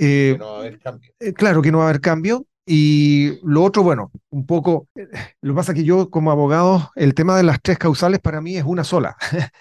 Eh, 0.00 0.34
no 0.36 0.46
va 0.46 0.56
a 0.56 0.58
haber 0.58 0.80
cambio. 0.80 1.12
Eh, 1.20 1.32
claro 1.34 1.62
que 1.62 1.70
no 1.70 1.78
va 1.78 1.84
a 1.84 1.90
haber 1.90 2.00
cambio. 2.00 2.44
Y 2.66 3.38
lo 3.44 3.62
otro, 3.62 3.84
bueno, 3.84 4.10
un 4.30 4.44
poco, 4.44 4.88
lo 5.40 5.54
que 5.54 5.56
pasa 5.56 5.70
es 5.70 5.78
que 5.78 5.84
yo 5.84 6.10
como 6.10 6.32
abogado, 6.32 6.90
el 6.96 7.14
tema 7.14 7.36
de 7.36 7.44
las 7.44 7.62
tres 7.62 7.78
causales 7.78 8.18
para 8.18 8.40
mí 8.40 8.56
es 8.56 8.64
una 8.64 8.82
sola, 8.82 9.16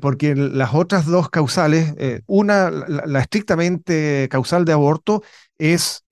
porque 0.00 0.34
las 0.34 0.74
otras 0.74 1.06
dos 1.06 1.30
causales, 1.30 1.94
una, 2.26 2.70
la, 2.70 3.20
estrictamente 3.20 4.28
causal 4.30 4.64
de 4.64 4.72
aborto, 4.72 5.22
es 5.58 6.04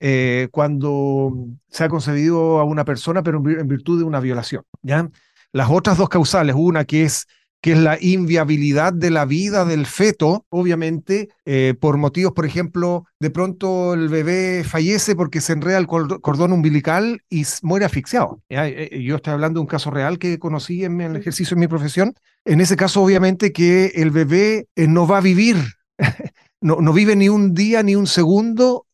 cuando 0.51 1.33
se 1.69 1.83
ha 1.83 1.89
concebido 1.89 2.59
a 2.59 2.63
una 2.63 2.85
persona, 2.85 3.23
pero 3.23 3.37
en 3.37 3.67
virtud 3.67 3.99
de 3.99 4.05
una 4.05 4.19
violación, 4.19 4.63
¿ya? 4.81 5.09
Las 5.51 5.69
otras 5.69 5.97
dos 5.97 6.09
causales, 6.09 6.55
una 6.57 6.85
que 6.85 7.03
es 7.03 7.25
que 7.61 7.73
es 7.73 7.77
la 7.77 7.97
inviabilidad 7.99 8.93
de 8.93 9.09
la 9.09 9.25
vida 9.25 9.65
del 9.65 9.85
feto, 9.85 10.45
obviamente, 10.49 11.29
eh, 11.45 11.73
por 11.79 11.97
motivos, 11.97 12.31
por 12.31 12.45
ejemplo, 12.45 13.05
de 13.19 13.29
pronto 13.29 13.93
el 13.93 14.07
bebé 14.07 14.63
fallece 14.63 15.15
porque 15.15 15.41
se 15.41 15.53
enreda 15.53 15.77
el 15.77 15.87
cordón 15.87 16.53
umbilical 16.53 17.21
y 17.29 17.43
muere 17.61 17.85
asfixiado. 17.85 18.41
Eh, 18.49 18.89
eh, 18.91 19.03
yo 19.03 19.17
estoy 19.17 19.33
hablando 19.33 19.57
de 19.57 19.61
un 19.61 19.67
caso 19.67 19.91
real 19.91 20.19
que 20.19 20.39
conocí 20.39 20.85
en 20.85 21.01
el 21.01 21.17
ejercicio 21.17 21.55
de 21.55 21.61
mi 21.61 21.67
profesión. 21.67 22.13
En 22.45 22.61
ese 22.61 22.77
caso, 22.77 23.03
obviamente, 23.03 23.51
que 23.51 23.87
el 23.95 24.11
bebé 24.11 24.67
no 24.77 25.05
va 25.05 25.17
a 25.17 25.21
vivir, 25.21 25.57
no, 26.61 26.77
no, 26.77 26.93
vive 26.93 27.17
ni 27.17 27.27
un 27.27 27.53
día 27.53 27.83
ni 27.83 27.95
un 27.95 28.07
segundo 28.07 28.85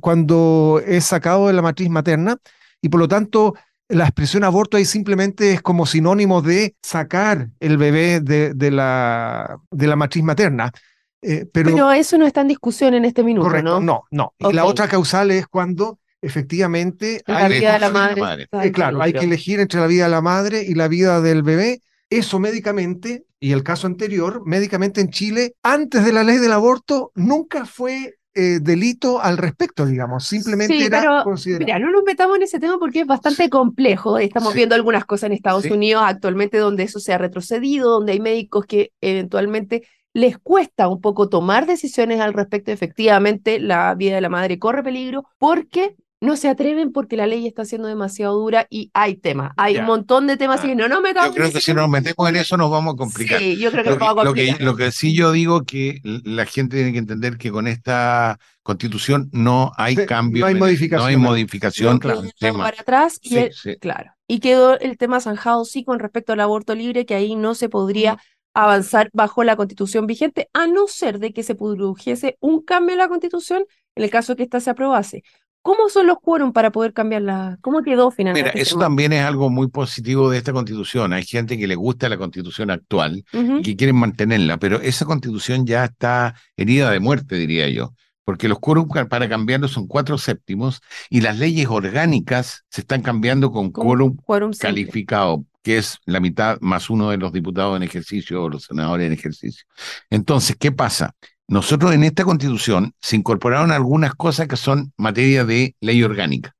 cuando 0.00 0.82
es 0.84 1.04
sacado 1.04 1.46
de 1.46 1.54
la 1.54 1.62
matriz 1.62 1.88
materna 1.88 2.36
y 2.82 2.90
por 2.90 3.00
lo 3.00 3.08
tanto 3.08 3.54
la 3.92 4.04
expresión 4.04 4.42
aborto 4.42 4.76
ahí 4.76 4.84
simplemente 4.84 5.52
es 5.52 5.62
como 5.62 5.86
sinónimo 5.86 6.40
de 6.40 6.76
sacar 6.82 7.48
el 7.60 7.76
bebé 7.76 8.20
de, 8.20 8.70
la, 8.70 9.58
de 9.70 9.86
la 9.86 9.96
matriz 9.96 10.24
materna. 10.24 10.72
Eh, 11.20 11.46
pero, 11.52 11.92
eso 11.92 12.18
no 12.18 12.26
está 12.26 12.40
en 12.40 12.48
discusión 12.48 12.94
en 12.94 13.04
este 13.04 13.22
minuto, 13.22 13.62
¿no? 13.62 13.80
No, 13.80 14.04
no. 14.10 14.34
Y 14.38 14.52
la 14.52 14.64
otra 14.64 14.88
causal 14.88 15.30
es 15.30 15.46
cuando 15.46 16.00
efectivamente 16.20 17.22
la 17.26 17.48
vida 17.48 17.74
de 17.74 17.78
la 17.78 17.90
madre. 17.90 18.48
Eh, 18.62 18.72
claro, 18.72 19.02
hay 19.02 19.12
que 19.12 19.24
elegir 19.24 19.60
entre 19.60 19.80
la 19.80 19.86
vida 19.86 20.04
de 20.04 20.10
la 20.10 20.22
madre 20.22 20.64
y 20.66 20.74
la 20.74 20.88
vida 20.88 21.20
del 21.20 21.42
bebé. 21.42 21.82
Eso 22.08 22.38
médicamente, 22.38 23.24
y 23.40 23.52
el 23.52 23.62
caso 23.62 23.86
anterior, 23.86 24.42
médicamente 24.44 25.00
en 25.00 25.10
Chile, 25.10 25.54
antes 25.62 26.04
de 26.04 26.12
la 26.12 26.24
ley 26.24 26.38
del 26.38 26.52
aborto, 26.52 27.12
nunca 27.14 27.66
fue 27.66 28.16
eh, 28.34 28.60
delito 28.60 29.20
al 29.20 29.36
respecto, 29.36 29.84
digamos. 29.84 30.24
Simplemente 30.24 30.74
sí, 30.74 30.84
era 30.84 31.24
pero, 31.24 31.58
Mira, 31.58 31.78
no 31.78 31.90
nos 31.90 32.02
metamos 32.04 32.36
en 32.36 32.42
ese 32.42 32.58
tema 32.58 32.78
porque 32.78 33.00
es 33.00 33.06
bastante 33.06 33.50
complejo. 33.50 34.18
Estamos 34.18 34.54
viendo 34.54 34.74
algunas 34.74 35.04
cosas 35.04 35.28
en 35.28 35.32
Estados 35.32 35.66
Unidos 35.66 36.02
actualmente 36.06 36.58
donde 36.58 36.84
eso 36.84 36.98
se 36.98 37.12
ha 37.12 37.18
retrocedido, 37.18 37.90
donde 37.90 38.12
hay 38.12 38.20
médicos 38.20 38.64
que 38.66 38.92
eventualmente 39.00 39.86
les 40.14 40.38
cuesta 40.38 40.88
un 40.88 41.00
poco 41.00 41.28
tomar 41.28 41.66
decisiones 41.66 42.20
al 42.20 42.32
respecto. 42.32 42.70
Efectivamente, 42.70 43.60
la 43.60 43.94
vida 43.94 44.14
de 44.14 44.20
la 44.20 44.28
madre 44.28 44.58
corre 44.58 44.82
peligro 44.82 45.24
porque 45.38 45.96
no 46.22 46.36
se 46.36 46.48
atreven 46.48 46.92
porque 46.92 47.16
la 47.16 47.26
ley 47.26 47.48
está 47.48 47.64
siendo 47.64 47.88
demasiado 47.88 48.38
dura 48.38 48.68
y 48.70 48.90
hay 48.94 49.16
temas. 49.16 49.52
Hay 49.56 49.76
un 49.76 49.86
montón 49.86 50.28
de 50.28 50.36
temas 50.36 50.64
y 50.64 50.76
no, 50.76 50.86
no 50.86 51.00
me 51.00 51.12
Yo 51.12 51.34
creo 51.34 51.50
que 51.52 51.60
si 51.60 51.74
nos 51.74 51.88
metemos 51.88 52.28
en 52.28 52.36
eso 52.36 52.56
nos 52.56 52.70
vamos 52.70 52.94
a 52.94 52.96
complicar. 52.96 53.40
Sí, 53.40 53.56
yo 53.56 53.72
creo 53.72 53.82
que 53.82 53.90
lo, 53.90 53.96
nos 53.96 54.06
vamos 54.08 54.22
a 54.22 54.26
complicar. 54.26 54.52
Lo 54.52 54.58
que, 54.58 54.64
lo 54.64 54.76
que 54.76 54.92
sí 54.92 55.14
yo 55.14 55.32
digo 55.32 55.64
que 55.64 56.00
la 56.04 56.46
gente 56.46 56.76
tiene 56.76 56.92
que 56.92 56.98
entender 56.98 57.38
que 57.38 57.50
con 57.50 57.66
esta 57.66 58.38
constitución 58.62 59.30
no 59.32 59.72
hay 59.76 59.96
Sí, 59.96 60.06
cambio. 60.06 60.42
no 60.42 60.46
hay 60.46 60.54
modificación. 60.54 61.00
No 61.02 61.06
hay 61.08 61.16
modificación. 61.16 61.98
Todo 61.98 62.22
tema. 62.38 62.62
para 62.62 62.80
atrás 62.80 63.18
y 63.20 63.28
Sí, 63.30 63.38
el- 63.38 63.52
sí. 63.52 63.76
claro. 63.80 64.12
Y 64.28 64.38
quedó 64.38 64.78
el 64.78 64.96
tema 64.98 65.18
zanjado 65.18 65.64
sí 65.64 65.82
con 65.84 65.98
respecto 65.98 66.32
al 66.34 66.40
aborto 66.40 66.76
libre, 66.76 67.04
que 67.04 67.16
ahí 67.16 67.34
no 67.34 67.56
se 67.56 67.68
podría 67.68 68.18
avanzar 68.54 69.10
bajo 69.12 69.42
la 69.44 69.56
constitución 69.56 70.06
vigente, 70.06 70.48
a 70.52 70.66
no 70.68 70.86
ser 70.86 71.18
de 71.18 71.32
que 71.32 71.42
se 71.42 71.54
produjese 71.56 72.36
un 72.40 72.62
cambio 72.62 72.92
en 72.92 72.98
la 72.98 73.08
constitución 73.08 73.64
en 73.94 74.04
el 74.04 74.10
caso 74.10 74.36
que 74.36 74.44
ésta 74.44 74.60
se 74.60 74.70
aprobase. 74.70 75.22
¿Cómo 75.62 75.88
son 75.88 76.08
los 76.08 76.18
quórum 76.20 76.52
para 76.52 76.72
poder 76.72 76.92
cambiarla? 76.92 77.56
¿Cómo 77.60 77.82
quedó 77.82 78.10
finalmente? 78.10 78.50
Mira, 78.52 78.62
eso 78.62 78.76
también 78.78 79.12
es 79.12 79.24
algo 79.24 79.48
muy 79.48 79.68
positivo 79.68 80.28
de 80.28 80.38
esta 80.38 80.52
constitución. 80.52 81.12
Hay 81.12 81.24
gente 81.24 81.56
que 81.56 81.68
le 81.68 81.76
gusta 81.76 82.08
la 82.08 82.18
constitución 82.18 82.70
actual 82.70 83.24
y 83.32 83.62
que 83.62 83.76
quieren 83.76 83.96
mantenerla, 83.96 84.58
pero 84.58 84.80
esa 84.80 85.04
constitución 85.04 85.64
ya 85.64 85.84
está 85.84 86.34
herida 86.56 86.90
de 86.90 86.98
muerte, 86.98 87.36
diría 87.36 87.68
yo, 87.68 87.94
porque 88.24 88.48
los 88.48 88.58
quórum 88.58 88.88
para 88.88 89.28
cambiarlo 89.28 89.68
son 89.68 89.86
cuatro 89.86 90.18
séptimos 90.18 90.80
y 91.08 91.20
las 91.20 91.38
leyes 91.38 91.68
orgánicas 91.68 92.64
se 92.68 92.80
están 92.80 93.02
cambiando 93.02 93.52
con 93.52 93.70
Con 93.70 93.84
quórum 93.86 94.16
quórum 94.16 94.52
calificado, 94.58 95.44
que 95.62 95.78
es 95.78 95.98
la 96.06 96.18
mitad 96.18 96.58
más 96.60 96.90
uno 96.90 97.10
de 97.10 97.18
los 97.18 97.32
diputados 97.32 97.76
en 97.76 97.84
ejercicio 97.84 98.42
o 98.42 98.48
los 98.48 98.64
senadores 98.64 99.06
en 99.06 99.12
ejercicio. 99.12 99.64
Entonces, 100.10 100.56
¿qué 100.58 100.72
pasa? 100.72 101.14
Nosotros 101.48 101.92
en 101.92 102.04
esta 102.04 102.24
constitución 102.24 102.94
se 103.00 103.16
incorporaron 103.16 103.72
algunas 103.72 104.14
cosas 104.14 104.48
que 104.48 104.56
son 104.56 104.92
materia 104.96 105.44
de 105.44 105.74
ley 105.80 106.02
orgánica 106.02 106.54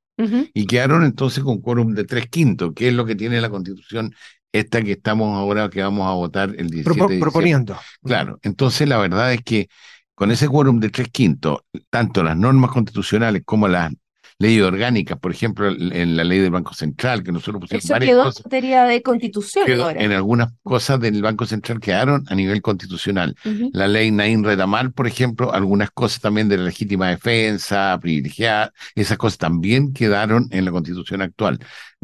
y 0.53 0.67
quedaron 0.67 1.03
entonces 1.03 1.43
con 1.43 1.59
quórum 1.61 1.93
de 1.95 2.03
tres 2.05 2.27
quintos, 2.29 2.71
que 2.75 2.87
es 2.89 2.93
lo 2.93 3.05
que 3.05 3.15
tiene 3.15 3.41
la 3.41 3.49
constitución 3.49 4.13
esta 4.51 4.81
que 4.83 4.91
estamos 4.91 5.35
ahora, 5.35 5.69
que 5.69 5.81
vamos 5.81 6.07
a 6.07 6.11
votar 6.13 6.49
el 6.57 6.69
17 6.69 6.83
Propo- 6.83 7.07
de 7.09 7.15
diciembre. 7.15 7.19
proponiendo. 7.19 7.77
Claro, 8.03 8.39
entonces 8.43 8.87
la 8.87 8.97
verdad 8.99 9.33
es 9.33 9.41
que 9.41 9.67
con 10.13 10.29
ese 10.29 10.47
quórum 10.47 10.79
de 10.79 10.89
tres 10.91 11.07
quintos, 11.11 11.59
tanto 11.89 12.21
las 12.21 12.37
normas 12.37 12.69
constitucionales 12.71 13.41
como 13.43 13.67
las 13.67 13.91
leyes 14.43 14.63
orgánicas, 14.63 15.17
por 15.17 15.31
ejemplo, 15.31 15.69
en 15.69 16.15
la 16.17 16.23
ley 16.23 16.39
del 16.39 16.51
Banco 16.51 16.73
Central, 16.73 17.23
que 17.23 17.31
nosotros 17.31 17.61
pusimos 17.61 17.83
Eso 17.85 17.93
varias 17.93 18.09
quedó 18.11 18.21
en 18.21 18.25
cosas, 18.27 18.45
materia 18.45 18.83
de 18.83 19.01
constitución 19.01 19.65
quedó- 19.65 19.83
ahora. 19.85 20.01
en 20.03 20.11
algunas 20.11 20.49
cosas 20.63 20.99
del 20.99 21.21
Banco 21.21 21.45
Central 21.45 21.79
quedaron 21.79 22.25
a 22.27 22.35
nivel 22.35 22.61
constitucional. 22.61 23.35
Ujú. 23.45 23.69
La 23.73 23.87
ley 23.87 24.11
Naín 24.11 24.43
Retamar, 24.43 24.91
por 24.91 25.07
ejemplo, 25.07 25.53
algunas 25.53 25.89
cosas 25.91 26.19
también 26.21 26.49
de 26.49 26.57
la 26.57 26.63
legítima 26.65 27.09
defensa, 27.09 27.97
privilegiada, 28.01 28.71
esas 28.95 29.17
cosas 29.17 29.37
también 29.37 29.93
quedaron 29.93 30.47
en 30.51 30.65
la 30.65 30.71
constitución 30.71 31.21
actual. 31.21 31.59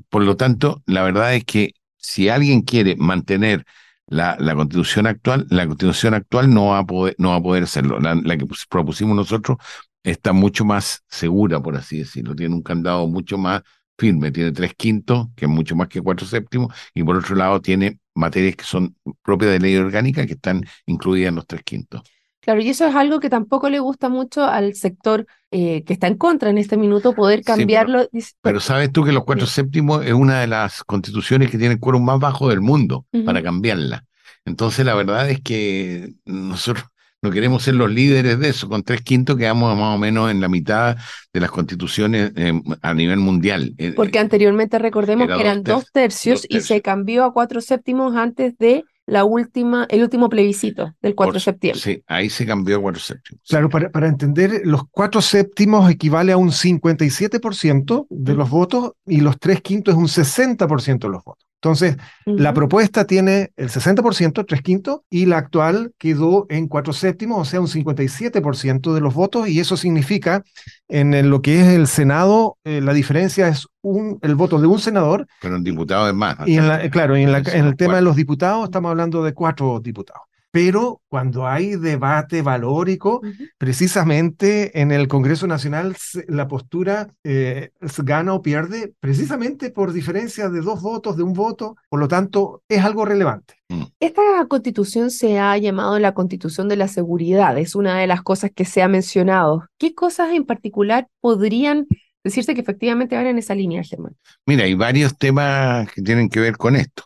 Por 0.10 0.24
lo 0.24 0.36
tanto, 0.38 0.82
la 0.86 1.04
verdad 1.04 1.36
es 1.36 1.44
que 1.44 1.74
si 1.98 2.30
alguien 2.30 2.62
quiere 2.62 2.96
mantener 2.96 3.66
la, 4.08 4.38
la 4.40 4.56
constitución 4.56 5.06
actual, 5.06 5.46
la 5.50 5.68
constitución 5.68 6.14
actual 6.16 6.52
no 6.52 6.68
va 6.68 6.80
a 6.80 6.86
poder, 6.86 7.16
no 7.20 7.30
va 7.30 7.36
a 7.36 7.42
poder 7.44 7.64
hacerlo. 7.64 8.00
La, 8.00 8.16
la 8.16 8.38
que 8.38 8.46
pus- 8.46 8.66
propusimos 8.68 9.16
nosotros 9.16 9.58
está 10.04 10.34
mucho 10.34 10.66
más 10.66 11.04
segura, 11.08 11.62
por 11.62 11.76
así 11.76 12.00
decirlo. 12.00 12.36
Tiene 12.36 12.56
un 12.56 12.62
candado 12.64 13.08
mucho 13.08 13.38
más 13.38 13.62
firme, 13.98 14.32
tiene 14.32 14.52
tres 14.52 14.74
quintos, 14.76 15.28
que 15.36 15.46
es 15.46 15.52
mucho 15.52 15.76
más 15.76 15.88
que 15.90 16.02
cuatro 16.02 16.26
séptimos, 16.26 16.74
y 16.94 17.04
por 17.04 17.18
otro 17.18 17.36
lado 17.36 17.60
tiene 17.62 18.00
materias 18.16 18.56
que 18.56 18.64
son 18.64 18.96
propias 19.22 19.52
de 19.52 19.60
ley 19.60 19.76
orgánica 19.76 20.26
que 20.26 20.34
están 20.34 20.64
incluidas 20.86 21.30
en 21.30 21.36
los 21.36 21.46
tres 21.48 21.64
quintos. 21.64 22.02
Claro, 22.42 22.62
y 22.62 22.70
eso 22.70 22.88
es 22.88 22.96
algo 22.96 23.20
que 23.20 23.30
tampoco 23.30 23.70
le 23.70 23.80
gusta 23.80 24.08
mucho 24.08 24.46
al 24.46 24.74
sector 24.74 25.26
eh, 25.52 25.84
que 25.84 25.92
está 25.94 26.08
en 26.08 26.16
contra 26.16 26.50
en 26.50 26.58
este 26.58 26.78
minuto, 26.78 27.14
poder 27.14 27.40
Sí, 27.40 27.44
pero- 27.46 27.58
cambiarlo. 27.58 28.08
Pero 28.42 28.60
sabes 28.62 28.92
tú 28.94 29.04
que 29.04 29.12
los 29.12 29.26
cuatro 29.26 29.46
Sí. 29.46 29.56
séptimos 29.56 30.06
es 30.06 30.14
una 30.14 30.40
de 30.40 30.48
las 30.48 30.84
constituciones 30.86 31.52
que 31.52 31.58
tiene 31.58 31.74
el 31.74 31.80
quórum 31.82 32.04
más 32.06 32.20
bajo 32.20 32.48
del 32.50 32.62
mundo 32.62 33.06
para 33.26 33.44
cambiarla. 33.44 34.06
Entonces 34.46 34.86
la 34.86 34.96
verdad 34.96 35.30
es 35.30 35.42
que 35.42 36.14
nosotros 36.26 36.86
no 37.22 37.32
queremos 37.32 37.64
ser 37.64 37.76
los 37.76 37.92
líderes 37.92 38.40
de 38.40 38.50
eso. 38.50 38.70
Con 38.70 38.84
tres 38.84 39.02
quintos 39.02 39.38
quedamos 39.38 39.78
más 39.78 39.96
o 39.96 39.98
menos 39.98 40.32
en 40.32 40.42
la 40.42 40.48
mitad 40.48 40.98
de 41.34 41.40
las 41.40 41.52
constituciones 41.52 42.32
eh, 42.36 42.54
a 42.82 42.94
nivel 42.94 43.20
mundial. 43.20 43.74
Eh, 43.78 43.94
Porque 43.96 44.20
anteriormente 44.20 44.80
recordemos 44.80 45.28
Era 45.28 45.36
que 45.36 45.42
eran 45.42 45.64
dos 45.64 45.84
dos 45.84 45.92
tercios 45.92 46.42
dos 46.42 46.48
y 46.50 46.62
se 46.62 46.82
cambió 46.82 47.24
a 47.26 47.34
cuatro 47.34 47.62
séptimos 47.62 48.16
antes 48.16 48.58
de 48.58 48.84
la 49.10 49.24
última, 49.24 49.88
el 49.90 50.04
último 50.04 50.30
plebiscito 50.30 50.94
del 51.02 51.16
4 51.16 51.34
de 51.34 51.40
septiembre. 51.40 51.82
Sí, 51.82 52.04
ahí 52.06 52.30
se 52.30 52.46
cambió 52.46 52.78
a 52.78 52.82
cuatro 52.82 53.02
séptimos. 53.02 53.42
Claro, 53.48 53.70
para, 53.70 53.90
para 53.90 54.08
entender, 54.08 54.62
los 54.66 54.84
cuatro 54.92 55.22
séptimos 55.22 55.90
equivale 55.90 56.32
a 56.32 56.38
un 56.38 56.52
57% 56.52 58.06
de 58.10 58.34
los 58.36 58.50
votos 58.50 58.92
y 59.06 59.22
los 59.22 59.40
tres 59.40 59.62
quintos 59.62 59.96
es 59.96 59.98
un 59.98 60.08
60% 60.08 61.00
de 61.00 61.10
los 61.10 61.24
votos. 61.24 61.49
Entonces, 61.62 61.98
la 62.26 62.54
propuesta 62.54 63.06
tiene 63.06 63.52
el 63.58 63.70
60%, 63.70 64.46
tres 64.46 64.62
quintos, 64.62 65.02
y 65.10 65.26
la 65.26 65.38
actual 65.40 65.92
quedó 65.98 66.46
en 66.50 66.68
cuatro 66.70 66.94
séptimos, 66.94 67.40
o 67.42 67.44
sea, 67.50 67.60
un 67.60 67.68
57% 67.68 68.94
de 68.94 69.02
los 69.02 69.14
votos, 69.14 69.50
y 69.50 69.60
eso 69.60 69.76
significa, 69.76 70.44
en 70.88 71.14
el- 71.14 71.30
lo 71.30 71.42
que 71.42 71.60
es 71.62 71.68
el 71.68 71.88
Senado, 71.88 72.58
eh, 72.64 72.80
la 72.82 72.94
diferencia 72.94 73.50
es 73.50 73.68
un, 73.82 74.20
el 74.22 74.36
voto 74.36 74.60
de 74.60 74.68
un 74.68 74.80
senador, 74.80 75.28
Pero 75.42 75.58
en 75.58 75.64
diputados 75.66 76.08
es 76.10 76.16
más. 76.16 76.38
y 76.46 76.58
en 76.58 76.68
la, 76.70 76.90
claro, 76.90 77.18
y 77.18 77.24
en, 77.24 77.32
la- 77.34 77.40
en 77.40 77.66
el 77.66 77.76
tema 77.76 77.96
de 77.98 78.02
los 78.04 78.16
diputados 78.16 78.64
estamos 78.64 78.90
hablando 78.92 79.22
de 79.24 79.34
cuatro 79.34 79.80
diputados. 79.82 80.24
Pero 80.52 81.02
cuando 81.08 81.48
hay 81.48 81.76
debate 81.76 82.42
valórico, 82.42 83.22
precisamente 83.58 84.82
en 84.82 84.92
el 84.92 85.08
Congreso 85.08 85.46
Nacional 85.46 85.96
la 86.28 86.48
postura 86.48 87.08
eh, 87.24 87.72
se 87.86 88.04
gana 88.04 88.34
o 88.34 88.42
pierde 88.42 88.94
precisamente 89.00 89.70
por 89.70 89.94
diferencia 89.94 90.50
de 90.50 90.62
dos 90.62 90.82
votos, 90.82 91.18
de 91.18 91.24
un 91.24 91.34
voto, 91.34 91.76
por 91.90 92.00
lo 92.00 92.08
tanto 92.08 92.64
es 92.68 92.84
algo 92.84 93.06
relevante. 93.06 93.56
Esta 94.00 94.22
constitución 94.48 95.12
se 95.12 95.38
ha 95.38 95.56
llamado 95.58 96.00
la 96.00 96.14
constitución 96.14 96.68
de 96.68 96.78
la 96.78 96.88
seguridad, 96.88 97.58
es 97.58 97.76
una 97.76 98.00
de 98.00 98.08
las 98.08 98.24
cosas 98.24 98.52
que 98.54 98.66
se 98.66 98.82
ha 98.82 98.88
mencionado. 98.88 99.68
¿Qué 99.78 99.94
cosas 99.94 100.32
en 100.34 100.46
particular 100.46 101.08
podrían 101.22 101.86
decirse 102.24 102.54
que 102.54 102.62
efectivamente 102.62 103.16
van 103.16 103.28
en 103.28 103.38
esa 103.38 103.56
línea, 103.56 103.84
Germán? 103.84 104.16
Mira, 104.46 104.64
hay 104.64 104.74
varios 104.74 105.18
temas 105.18 105.92
que 105.92 106.02
tienen 106.02 106.30
que 106.30 106.40
ver 106.40 106.58
con 106.58 106.76
esto. 106.76 107.04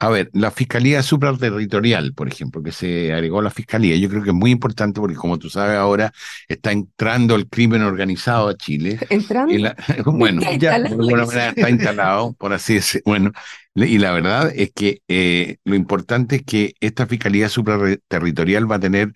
A 0.00 0.08
ver, 0.10 0.30
la 0.32 0.52
Fiscalía 0.52 1.02
Supraterritorial, 1.02 2.14
por 2.14 2.28
ejemplo, 2.28 2.62
que 2.62 2.70
se 2.70 3.12
agregó 3.12 3.40
a 3.40 3.42
la 3.42 3.50
Fiscalía, 3.50 3.96
yo 3.96 4.08
creo 4.08 4.22
que 4.22 4.30
es 4.30 4.34
muy 4.34 4.52
importante 4.52 5.00
porque, 5.00 5.16
como 5.16 5.38
tú 5.38 5.50
sabes, 5.50 5.76
ahora 5.76 6.12
está 6.46 6.70
entrando 6.70 7.34
el 7.34 7.48
crimen 7.48 7.82
organizado 7.82 8.48
a 8.48 8.56
Chile. 8.56 8.98
Entrando. 9.10 9.52
La- 9.58 9.76
bueno, 10.06 10.40
Está 10.40 10.54
ya, 10.54 10.78
de 10.78 10.86
alguna 10.86 11.26
manera 11.26 11.48
está 11.48 11.68
instalado, 11.68 12.32
por 12.34 12.52
así 12.52 12.74
decirlo. 12.74 13.02
Bueno, 13.06 13.32
y 13.74 13.98
la 13.98 14.12
verdad 14.12 14.52
es 14.54 14.70
que 14.72 15.02
eh, 15.08 15.56
lo 15.64 15.74
importante 15.74 16.36
es 16.36 16.42
que 16.44 16.74
esta 16.78 17.06
Fiscalía 17.06 17.48
Supraterritorial 17.48 18.70
va 18.70 18.76
a 18.76 18.80
tener 18.80 19.12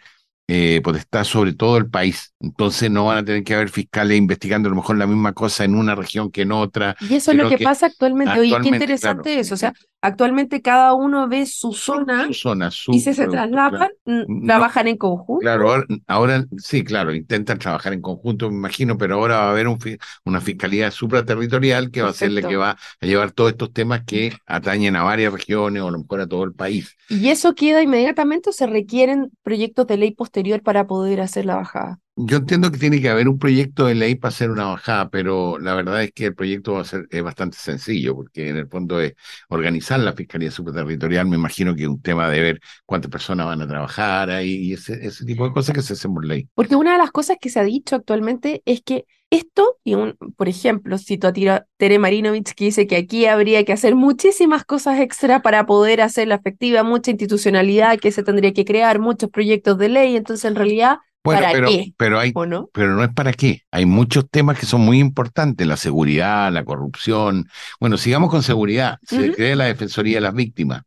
eh, 0.49 0.81
potestad 0.83 1.25
sobre 1.25 1.55
todo 1.55 1.77
el 1.77 1.89
país. 1.89 2.35
Entonces 2.41 2.91
no 2.91 3.07
van 3.07 3.19
a 3.19 3.25
tener 3.25 3.45
que 3.45 3.55
haber 3.55 3.71
fiscales 3.71 4.19
investigando 4.19 4.69
a 4.69 4.71
lo 4.71 4.77
mejor 4.77 4.99
la 4.99 5.07
misma 5.07 5.33
cosa 5.33 5.65
en 5.65 5.77
una 5.77 5.95
región 5.95 6.31
que 6.31 6.43
en 6.43 6.53
otra. 6.53 6.97
Y 7.01 7.15
eso 7.15 7.31
es 7.31 7.37
lo 7.37 7.49
que, 7.49 7.57
que 7.57 7.65
pasa 7.65 7.87
actualmente. 7.87 8.39
Oye, 8.39 8.55
qué 8.63 8.69
interesante 8.69 9.31
claro. 9.31 9.41
eso. 9.41 9.55
O 9.55 9.57
sea, 9.57 9.73
actualmente 10.03 10.61
cada 10.63 10.95
uno 10.95 11.29
ve 11.29 11.47
su 11.47 11.73
zona 11.73 12.27
Su 12.29 12.35
zona, 12.35 12.71
su 12.71 12.93
y 12.93 13.01
si 13.01 13.15
se 13.15 13.23
producto, 13.23 13.33
traslapan, 13.33 13.79
claro. 13.79 13.95
mm, 14.05 14.25
No. 14.43 14.47
trabajan 14.47 14.89
en 14.89 14.97
conjunto. 14.99 15.41
Claro, 15.41 15.71
ahora, 15.71 15.87
ahora 16.07 16.45
sí, 16.59 16.85
claro, 16.85 17.15
intentan 17.15 17.59
trabajar 17.59 17.93
en 17.93 18.01
conjunto, 18.03 18.51
me 18.51 18.57
imagino, 18.57 18.99
pero 18.99 19.15
ahora 19.17 19.37
va 19.39 19.47
a 19.49 19.51
haber 19.51 19.69
un 19.69 19.79
una 20.25 20.41
fiscalía 20.41 20.91
supraterritorial 20.91 21.91
que 21.91 22.03
va 22.03 22.11
a 22.11 22.13
ser 22.13 22.33
la 22.33 22.43
que 22.43 22.57
va 22.57 22.77
a 23.01 23.07
llevar 23.07 23.33
todos 23.33 23.53
estos 23.53 23.73
temas 23.73 24.03
que 24.05 24.33
atañen 24.47 24.97
a 24.97 25.03
varias 25.05 25.33
regiones 25.33 25.83
o 25.83 25.89
a 25.89 25.91
lo 25.91 25.99
mejor 26.01 26.21
a 26.21 26.27
todo 26.27 26.45
el 26.45 26.53
país. 26.55 26.97
¿Y 27.09 27.29
eso 27.29 27.55
queda 27.55 27.83
inmediatamente 27.83 28.51
o 28.51 28.53
se 28.53 28.67
requieren 28.67 29.31
proyectos 29.43 29.87
de 29.87 29.97
ley 29.99 30.13
posterior 30.13 30.63
para 30.63 30.87
poder 30.87 31.21
hacer 31.21 31.45
la 31.47 31.57
bajada? 31.57 32.01
Yo 32.15 32.37
entiendo 32.37 32.71
que 32.71 32.77
tiene 32.77 33.01
que 33.01 33.09
haber 33.09 33.27
un 33.27 33.39
proyecto 33.39 33.87
de 33.87 33.95
ley 33.95 34.17
para 34.17 34.29
hacer 34.29 34.51
una 34.51 34.67
bajada, 34.67 35.09
pero 35.09 35.59
la 35.59 35.75
verdad 35.75 36.03
es 36.03 36.13
que 36.13 36.27
el 36.27 36.35
proyecto 36.35 36.75
va 36.75 36.83
a 36.83 36.85
ser 36.85 37.07
es 37.11 37.23
bastante 37.23 37.57
sencillo, 37.57 38.15
porque 38.15 38.51
en 38.51 38.59
el 38.59 38.69
fondo 38.69 39.01
es 39.01 39.15
organizar 39.49 39.99
la 39.99 40.13
Fiscalía 40.13 40.51
Superterritorial. 40.51 41.27
Me 41.27 41.37
imagino 41.37 41.75
que 41.75 41.83
es 41.85 41.89
un 41.89 42.03
tema 42.03 42.29
de 42.29 42.41
ver 42.41 42.61
cuántas 42.85 43.11
personas 43.11 43.47
van 43.47 43.63
a 43.63 43.67
trabajar 43.67 44.29
ahí 44.29 44.57
y 44.57 44.73
ese, 44.75 44.99
tipo 45.25 45.47
de 45.47 45.53
cosas 45.53 45.75
que 45.75 45.81
se 45.81 45.95
hacen 45.95 46.13
por 46.13 46.27
ley. 46.27 46.49
Porque 46.55 46.77
una 46.77 46.93
de 46.93 46.99
las 46.99 47.13
cosas 47.13 47.39
que 47.41 47.49
se 47.49 47.61
ha 47.61 47.65
dicho 47.65 47.97
actualmente 47.97 48.63
es 48.67 48.83
que 48.83 49.07
esto, 49.31 49.79
y 49.83 49.95
un, 49.95 50.15
por 50.37 50.51
ejemplo, 50.51 50.99
cito 50.99 51.29
a 51.29 51.33
Tira- 51.33 51.67
Tere 51.79 51.99
Marinovich 51.99 52.53
que 52.53 52.67
dice 52.67 52.87
que 52.87 52.97
aquí 52.97 53.25
habría 53.25 53.65
que 53.65 53.73
hacer 53.73 53.95
muchísimas 53.95 54.67
cosas 54.67 55.01
extra 55.01 55.41
para 55.41 55.65
poder 55.65 56.03
hacerla 56.03 56.35
efectiva, 56.35 56.83
mucha 56.83 57.11
institucionalidad 57.11 57.99
que 57.99 58.13
se 58.13 58.23
tendría 58.23 58.53
que 58.53 58.67
crear, 58.67 58.99
muchos 58.99 59.31
proyectos 59.31 59.79
de 59.79 59.89
ley, 59.89 60.17
entonces 60.17 60.45
en 60.45 60.57
realidad, 60.57 60.99
Bueno, 61.25 61.41
¿Para 61.41 61.53
pero, 61.53 61.69
qué? 61.69 61.95
pero 61.97 62.19
hay, 62.19 62.33
¿o 62.35 62.47
no? 62.47 62.69
pero 62.73 62.95
no 62.95 63.05
es 63.05 63.11
para 63.13 63.33
qué. 63.33 63.63
Hay 63.71 63.87
muchos 63.87 64.29
temas 64.31 64.59
que 64.59 64.67
son 64.67 64.81
muy 64.81 64.99
importantes, 64.99 65.67
la 65.67 65.77
seguridad, 65.77 66.53
la 66.53 66.65
corrupción. 66.65 67.49
Bueno, 67.81 67.97
sigamos 67.97 68.31
con 68.31 68.43
seguridad. 68.43 68.99
Se 69.05 69.29
Ujú. 69.29 69.37
crea 69.37 69.57
la 69.57 69.65
Defensoría 69.67 70.17
de 70.17 70.21
las 70.23 70.35
Víctimas, 70.35 70.83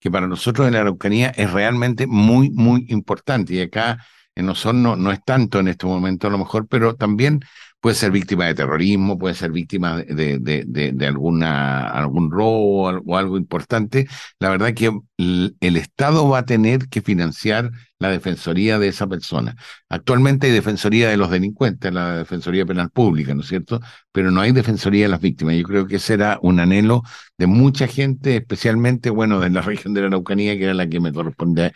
que 0.00 0.10
para 0.10 0.26
nosotros 0.28 0.66
en 0.68 0.74
la 0.74 0.80
Araucanía 0.80 1.30
es 1.30 1.52
realmente 1.52 2.06
muy, 2.06 2.50
muy 2.50 2.86
importante. 2.90 3.54
Y 3.54 3.60
acá 3.62 4.04
en 4.34 4.48
Osorno 4.48 4.96
no 4.96 5.12
es 5.12 5.20
tanto 5.24 5.60
en 5.60 5.68
este 5.68 5.86
momento 5.86 6.26
a 6.28 6.30
lo 6.30 6.38
mejor, 6.38 6.66
pero 6.68 6.96
también 6.96 7.40
puede 7.80 7.96
ser 7.96 8.10
víctima 8.12 8.46
de 8.46 8.54
terrorismo, 8.54 9.18
puede 9.18 9.34
ser 9.34 9.52
víctima 9.52 9.98
de, 9.98 10.38
de, 10.40 10.64
de, 10.66 10.92
de 10.92 11.06
alguna, 11.06 11.88
algún 11.90 12.30
robo 12.30 12.90
o 13.06 13.16
algo 13.16 13.38
importante. 13.38 14.08
La 14.38 14.50
verdad 14.50 14.74
que 14.74 14.90
el 15.18 15.76
Estado 15.76 16.28
va 16.28 16.38
a 16.38 16.44
tener 16.46 16.88
que 16.88 17.02
financiar 17.02 17.70
la 18.00 18.10
defensoría 18.10 18.78
de 18.78 18.88
esa 18.88 19.06
persona. 19.06 19.54
Actualmente 19.90 20.46
hay 20.46 20.52
defensoría 20.52 21.10
de 21.10 21.18
los 21.18 21.30
delincuentes, 21.30 21.92
la 21.92 22.16
defensoría 22.16 22.64
penal 22.64 22.90
pública, 22.90 23.34
¿no 23.34 23.42
es 23.42 23.48
cierto? 23.48 23.80
Pero 24.10 24.30
no 24.30 24.40
hay 24.40 24.52
defensoría 24.52 25.04
de 25.04 25.10
las 25.10 25.20
víctimas. 25.20 25.54
Yo 25.54 25.64
creo 25.64 25.86
que 25.86 25.96
ese 25.96 26.14
era 26.14 26.38
un 26.42 26.60
anhelo 26.60 27.02
de 27.36 27.46
mucha 27.46 27.86
gente, 27.86 28.36
especialmente, 28.36 29.10
bueno, 29.10 29.38
de 29.38 29.50
la 29.50 29.60
región 29.60 29.92
de 29.92 30.00
la 30.00 30.06
Araucanía, 30.08 30.56
que 30.56 30.64
era 30.64 30.74
la 30.74 30.88
que 30.88 30.98
me 30.98 31.12
correspondía 31.12 31.72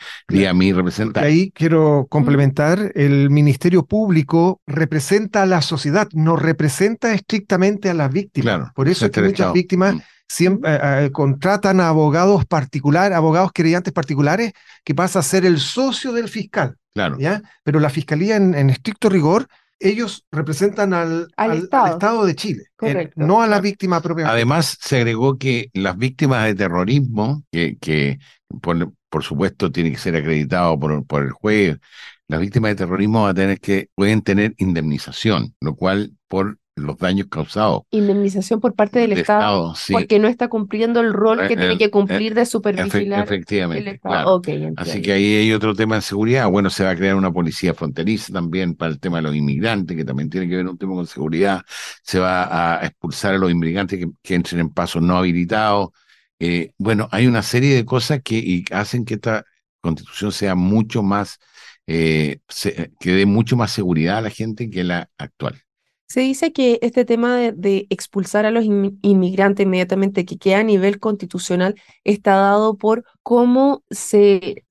a 0.49 0.55
mí 0.55 0.73
representar. 0.73 1.25
ahí 1.25 1.51
quiero 1.51 2.07
complementar, 2.09 2.93
el 2.95 3.29
Ministerio 3.29 3.85
Público 3.85 4.63
representa 4.67 5.43
a 5.43 5.47
la 5.47 5.61
sociedad, 5.61 6.09
no 6.15 6.37
representa 6.37 7.13
estrictamente 7.13 7.91
a 7.91 7.95
las 7.95 8.11
víctimas. 8.11 8.45
Claro, 8.45 8.73
Por 8.75 8.89
eso 8.89 9.05
es 9.05 9.13
que 9.13 9.23
muchas 9.23 9.53
víctimas... 9.53 9.97
Siempre, 10.29 10.75
eh, 10.75 10.79
eh, 11.07 11.11
contratan 11.13 11.81
a 11.81 11.89
abogados 11.89 12.45
particulares, 12.47 13.17
abogados 13.17 13.51
creyentes 13.53 13.93
particulares, 13.93 14.53
que 14.85 14.95
pasa 14.95 15.19
a 15.19 15.23
ser 15.23 15.45
el 15.45 15.59
socio 15.59 16.13
del 16.13 16.29
fiscal. 16.29 16.77
Claro. 16.95 17.19
¿ya? 17.19 17.43
Pero 17.63 17.81
la 17.81 17.91
fiscalía, 17.91 18.37
en, 18.37 18.71
estricto 18.71 19.09
rigor, 19.09 19.49
ellos 19.81 20.25
representan 20.31 20.95
al, 20.95 21.29
al, 21.37 21.59
estado. 21.59 22.25
de 22.25 22.35
Chile, 22.35 22.65
no 23.17 23.43
a 23.43 23.47
la 23.47 23.61
víctima 23.61 24.01
propia. 24.01 24.31
Además, 24.31 24.79
se 24.81 24.99
agregó 24.99 25.37
que 25.37 25.71
las 25.75 25.99
víctimas 25.99 26.45
de 26.45 26.55
terrorismo, 26.55 27.43
que, 27.51 27.77
que 27.79 28.19
por, 28.63 28.93
por 29.11 29.23
supuesto 29.25 29.71
tiene 29.71 29.91
que 29.91 29.99
ser 29.99 30.17
acreditado 30.17 30.79
por, 30.79 31.05
por 31.05 31.25
el 31.25 31.33
juez, 31.33 31.79
las 32.29 32.41
víctimas 32.41 32.71
de 32.71 32.77
terrorismo 32.77 33.23
van 33.23 33.31
a 33.31 33.35
tener 33.35 33.61
que, 33.61 33.91
pueden 33.95 34.23
tener 34.23 34.55
indemnización, 34.57 35.55
lo 35.61 35.75
cual 35.77 36.13
por 36.29 36.59
los 36.77 36.99
daños 36.99 37.29
causados. 37.29 37.83
Indemnización 37.91 38.61
por 38.61 38.75
parte 38.75 38.99
del, 38.99 39.13
Estado, 39.13 39.75
porque 39.93 40.19
no 40.19 40.27
está 40.27 40.49
cumpliendo 40.49 41.01
el 41.01 41.13
rol 41.13 41.47
que 41.47 41.57
tiene 41.57 41.79
que 41.79 41.91
cumplir 41.91 42.35
de 42.35 42.47
supervigilar 42.47 43.25
efectivamente, 43.25 43.83
el 43.83 43.95
Estado. 43.95 44.43
Así 44.77 45.01
que 45.01 45.13
ahí 45.13 45.37
hay 45.37 45.53
otro 45.53 45.75
tema 45.75 45.97
de 45.97 46.03
seguridad. 46.03 46.49
Bueno, 46.49 46.71
se 46.71 46.85
va 46.85 46.91
a 46.91 46.97
crear 46.97 47.15
una 47.15 47.33
policía 47.33 47.75
fronteriza 47.75 48.33
también 48.33 48.75
para 48.75 48.93
el 48.93 48.99
tema 48.99 49.19
de 49.19 49.23
los 49.23 49.37
inmigrantes, 49.37 49.97
que 49.97 50.05
también 50.05 50.29
tiene 50.31 50.49
que 50.49 50.57
ver 50.57 50.67
un 50.67 50.77
tema 50.77 50.95
con 50.95 51.07
seguridad. 51.07 51.63
Se 52.03 52.19
va 52.19 52.81
a 52.81 52.87
expulsar 52.87 53.35
a 53.35 53.39
los 53.39 53.51
inmigrantes 53.51 54.05
que, 54.23 54.35
entren 54.35 54.61
en 54.61 54.71
pasos 54.71 55.01
no 55.01 55.17
habilitados. 55.17 55.91
Eh, 56.41 56.73
bueno, 56.79 57.09
hay 57.13 57.29
una 57.29 57.43
serie 57.43 57.75
de 57.75 57.85
cosas 57.85 58.21
que 58.23 58.65
hacen 58.73 59.05
que 59.05 59.15
esta 59.15 59.45
constitución 59.81 60.33
sea 60.33 60.57
mucho 60.57 61.03
más, 61.05 61.39
eh, 61.87 62.39
que 62.99 63.13
dé 63.13 63.27
mucho 63.27 63.57
más 63.57 63.71
seguridad 63.71 64.19
a 64.19 64.23
la 64.23 64.31
gente 64.31 64.69
que 64.69 64.83
la 64.83 65.09
actual. 65.19 65.64
Se 66.15 66.21
dice 66.21 66.53
que 66.53 66.79
este 66.81 67.05
tema 67.05 67.39
de, 67.39 67.89
expulsar 67.91 68.47
a 68.47 68.53
los 68.53 68.65
inmigrantes 68.65 69.67
inmediatamente, 69.67 70.25
que 70.25 70.39
queda 70.39 70.61
a 70.61 70.63
nivel 70.63 71.01
constitucional, 71.01 71.75
está 72.05 72.37
dado 72.37 72.77
por 72.77 73.05
cómo 73.25 73.83
se 73.91 74.65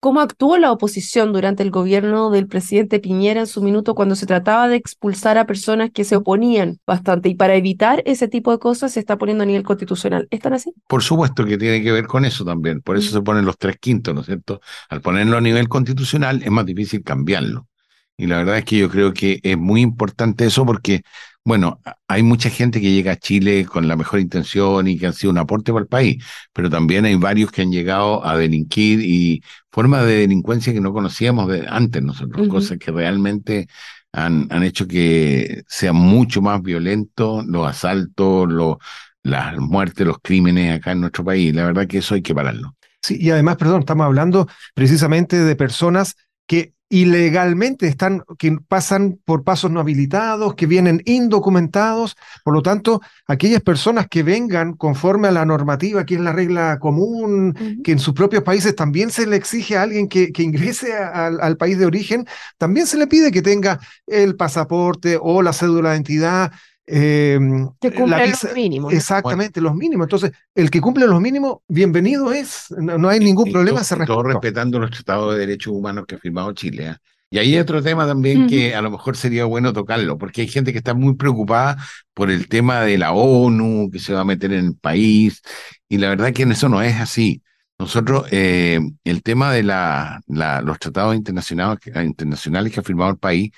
cómo 0.00 0.20
actuó 0.20 0.58
la 0.58 0.72
oposición 0.72 1.32
durante 1.32 1.62
el 1.62 1.70
gobierno 1.70 2.30
del 2.30 2.48
presidente 2.48 2.98
Piñera 2.98 3.38
en 3.38 3.46
su 3.46 3.62
minuto 3.62 3.94
cuando 3.94 4.16
se 4.16 4.26
trataba 4.26 4.66
de 4.66 4.74
expulsar 4.74 5.38
a 5.38 5.46
personas 5.46 5.92
que 5.92 6.02
se 6.02 6.16
oponían 6.16 6.80
bastante. 6.84 7.28
Y 7.28 7.36
para 7.36 7.54
evitar 7.54 8.02
ese 8.04 8.26
tipo 8.26 8.50
de 8.50 8.58
cosas 8.58 8.92
se 8.92 8.98
está 8.98 9.16
poniendo 9.18 9.44
a 9.44 9.46
nivel 9.46 9.62
constitucional. 9.62 10.26
¿Están 10.32 10.54
así? 10.54 10.72
Por 10.88 11.04
supuesto 11.04 11.44
que 11.44 11.58
tiene 11.58 11.80
que 11.80 11.92
ver 11.92 12.08
con 12.08 12.24
eso 12.24 12.44
también. 12.44 12.80
Por 12.80 12.96
eso 12.96 13.10
mm. 13.10 13.12
se 13.12 13.22
ponen 13.22 13.44
los 13.44 13.56
tres 13.56 13.76
quintos, 13.78 14.12
¿no 14.16 14.22
es 14.22 14.26
cierto? 14.26 14.60
Al 14.88 15.00
ponerlo 15.00 15.36
a 15.36 15.40
nivel 15.40 15.68
constitucional 15.68 16.42
es 16.42 16.50
más 16.50 16.66
difícil 16.66 17.04
cambiarlo. 17.04 17.68
Y 18.16 18.26
la 18.26 18.38
verdad 18.38 18.58
es 18.58 18.64
que 18.64 18.78
yo 18.78 18.88
creo 18.90 19.12
que 19.12 19.40
es 19.42 19.58
muy 19.58 19.82
importante 19.82 20.46
eso 20.46 20.64
porque, 20.64 21.02
bueno, 21.44 21.80
hay 22.08 22.22
mucha 22.22 22.48
gente 22.50 22.80
que 22.80 22.90
llega 22.92 23.12
a 23.12 23.16
Chile 23.16 23.66
con 23.66 23.88
la 23.88 23.96
mejor 23.96 24.20
intención 24.20 24.88
y 24.88 24.98
que 24.98 25.06
han 25.06 25.12
sido 25.12 25.32
un 25.32 25.38
aporte 25.38 25.72
para 25.72 25.82
el 25.82 25.88
país, 25.88 26.24
pero 26.52 26.70
también 26.70 27.04
hay 27.04 27.14
varios 27.16 27.52
que 27.52 27.62
han 27.62 27.70
llegado 27.70 28.24
a 28.24 28.36
delinquir 28.36 29.00
y 29.02 29.42
formas 29.70 30.06
de 30.06 30.16
delincuencia 30.20 30.72
que 30.72 30.80
no 30.80 30.92
conocíamos 30.94 31.48
de 31.48 31.66
antes 31.68 32.02
nosotros, 32.02 32.48
cosas 32.48 32.78
que 32.78 32.90
realmente 32.90 33.68
han, 34.12 34.48
han 34.50 34.62
hecho 34.62 34.86
que 34.88 35.62
sea 35.68 35.92
mucho 35.92 36.40
más 36.40 36.62
violento 36.62 37.42
los 37.46 37.68
asaltos, 37.68 38.48
los, 38.50 38.76
las 39.22 39.58
muertes, 39.58 40.06
los 40.06 40.18
crímenes 40.22 40.76
acá 40.76 40.92
en 40.92 41.00
nuestro 41.00 41.24
país. 41.24 41.54
La 41.54 41.66
verdad 41.66 41.86
que 41.86 41.98
eso 41.98 42.14
hay 42.14 42.22
que 42.22 42.34
pararlo. 42.34 42.74
Sí, 43.02 43.18
y 43.20 43.30
además, 43.30 43.56
perdón, 43.56 43.80
estamos 43.80 44.04
hablando 44.06 44.48
precisamente 44.74 45.36
de 45.36 45.54
personas 45.54 46.16
que 46.46 46.76
ilegalmente 46.88 47.88
están, 47.88 48.22
que 48.38 48.56
pasan 48.68 49.18
por 49.24 49.42
pasos 49.42 49.70
no 49.70 49.80
habilitados, 49.80 50.54
que 50.54 50.66
vienen 50.66 51.02
indocumentados. 51.04 52.16
Por 52.44 52.54
lo 52.54 52.62
tanto, 52.62 53.00
aquellas 53.26 53.60
personas 53.60 54.06
que 54.08 54.22
vengan 54.22 54.74
conforme 54.74 55.28
a 55.28 55.32
la 55.32 55.44
normativa, 55.44 56.06
que 56.06 56.14
es 56.14 56.20
la 56.20 56.32
regla 56.32 56.78
común, 56.78 57.80
que 57.82 57.92
en 57.92 57.98
sus 57.98 58.14
propios 58.14 58.44
países 58.44 58.76
también 58.76 59.10
se 59.10 59.26
le 59.26 59.36
exige 59.36 59.76
a 59.76 59.82
alguien 59.82 60.08
que, 60.08 60.32
que 60.32 60.44
ingrese 60.44 60.94
al 60.94 61.56
país 61.56 61.78
de 61.78 61.86
origen, 61.86 62.26
también 62.56 62.86
se 62.86 62.98
le 62.98 63.08
pide 63.08 63.32
que 63.32 63.42
tenga 63.42 63.80
el 64.06 64.36
pasaporte 64.36 65.18
o 65.20 65.42
la 65.42 65.52
cédula 65.52 65.90
de 65.90 65.96
identidad, 65.96 66.52
eh, 66.86 67.38
que 67.80 67.92
cumple 67.92 68.28
los 68.28 68.54
mínimos. 68.54 68.92
Exactamente, 68.92 69.60
los 69.60 69.74
mínimos. 69.74 70.04
Entonces, 70.06 70.32
el 70.54 70.70
que 70.70 70.80
cumple 70.80 71.06
los 71.06 71.20
mínimos, 71.20 71.58
bienvenido 71.66 72.32
es. 72.32 72.66
No, 72.70 73.08
hay 73.08 73.20
ningún 73.20 73.50
problema. 73.50 73.82
se 73.82 73.96
todo 74.04 74.22
respetando 74.22 74.78
los 74.78 74.90
tratados 74.90 75.34
de 75.34 75.40
derechos 75.40 75.72
humanos 75.72 76.04
que 76.06 76.14
ha 76.14 76.18
firmado 76.18 76.52
Chile. 76.52 76.90
¿eh? 76.90 76.96
Y 77.30 77.38
ahí 77.38 77.54
hay 77.54 77.58
otro 77.58 77.82
tema 77.82 78.06
también 78.06 78.46
que 78.46 78.74
a 78.74 78.82
lo 78.82 78.90
mejor 78.90 79.16
sería 79.16 79.44
bueno 79.46 79.72
tocarlo, 79.72 80.16
porque 80.16 80.42
hay 80.42 80.48
gente 80.48 80.70
que 80.70 80.78
está 80.78 80.94
muy 80.94 81.16
preocupada 81.16 81.76
por 82.14 82.30
el 82.30 82.48
tema 82.48 82.82
de 82.82 82.98
la 82.98 83.12
ONU, 83.12 83.90
que 83.90 83.98
se 83.98 84.12
va 84.12 84.20
a 84.20 84.24
meter 84.24 84.52
en 84.52 84.66
el 84.66 84.76
país, 84.76 85.42
y 85.88 85.98
la 85.98 86.08
verdad 86.08 86.32
que 86.32 86.44
eso 86.44 86.68
no 86.68 86.82
es 86.82 86.94
así. 87.00 87.42
Nosotros, 87.78 88.26
eh, 88.30 88.80
el 89.04 89.22
tema 89.22 89.52
de 89.52 89.64
la, 89.64 90.20
los 90.28 90.78
tratados 90.78 91.16
internacionales, 91.16 91.78
internacionales 92.04 92.72
que 92.72 92.80
ha 92.80 92.84
firmado 92.84 93.10
el 93.10 93.18
país, 93.18 93.50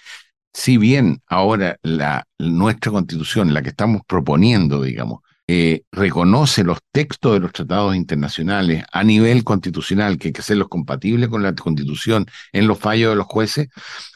si 0.52 0.76
bien 0.76 1.22
ahora 1.26 1.78
la, 1.82 2.26
nuestra 2.38 2.92
constitución, 2.92 3.54
la 3.54 3.62
que 3.62 3.70
estamos 3.70 4.02
proponiendo, 4.06 4.82
digamos, 4.82 5.20
eh, 5.50 5.82
reconoce 5.92 6.62
los 6.62 6.78
textos 6.92 7.32
de 7.32 7.40
los 7.40 7.52
tratados 7.52 7.96
internacionales 7.96 8.84
a 8.92 9.02
nivel 9.02 9.44
constitucional, 9.44 10.18
que 10.18 10.28
hay 10.28 10.32
que 10.32 10.42
hacerlos 10.42 10.68
compatibles 10.68 11.30
con 11.30 11.42
la 11.42 11.54
constitución 11.54 12.26
en 12.52 12.66
los 12.66 12.78
fallos 12.78 13.10
de 13.10 13.16
los 13.16 13.26
jueces, 13.26 13.68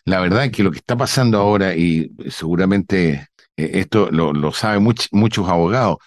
la 0.04 0.20
verdad 0.20 0.44
es 0.44 0.52
que 0.52 0.62
lo 0.62 0.70
que 0.70 0.78
está 0.78 0.96
pasando 0.96 1.38
ahora, 1.38 1.74
y 1.74 2.12
seguramente 2.28 3.28
eh, 3.56 3.70
esto 3.74 4.10
lo, 4.10 4.52
saben 4.52 4.86
muchos 5.12 5.48
abogados, 5.48 5.98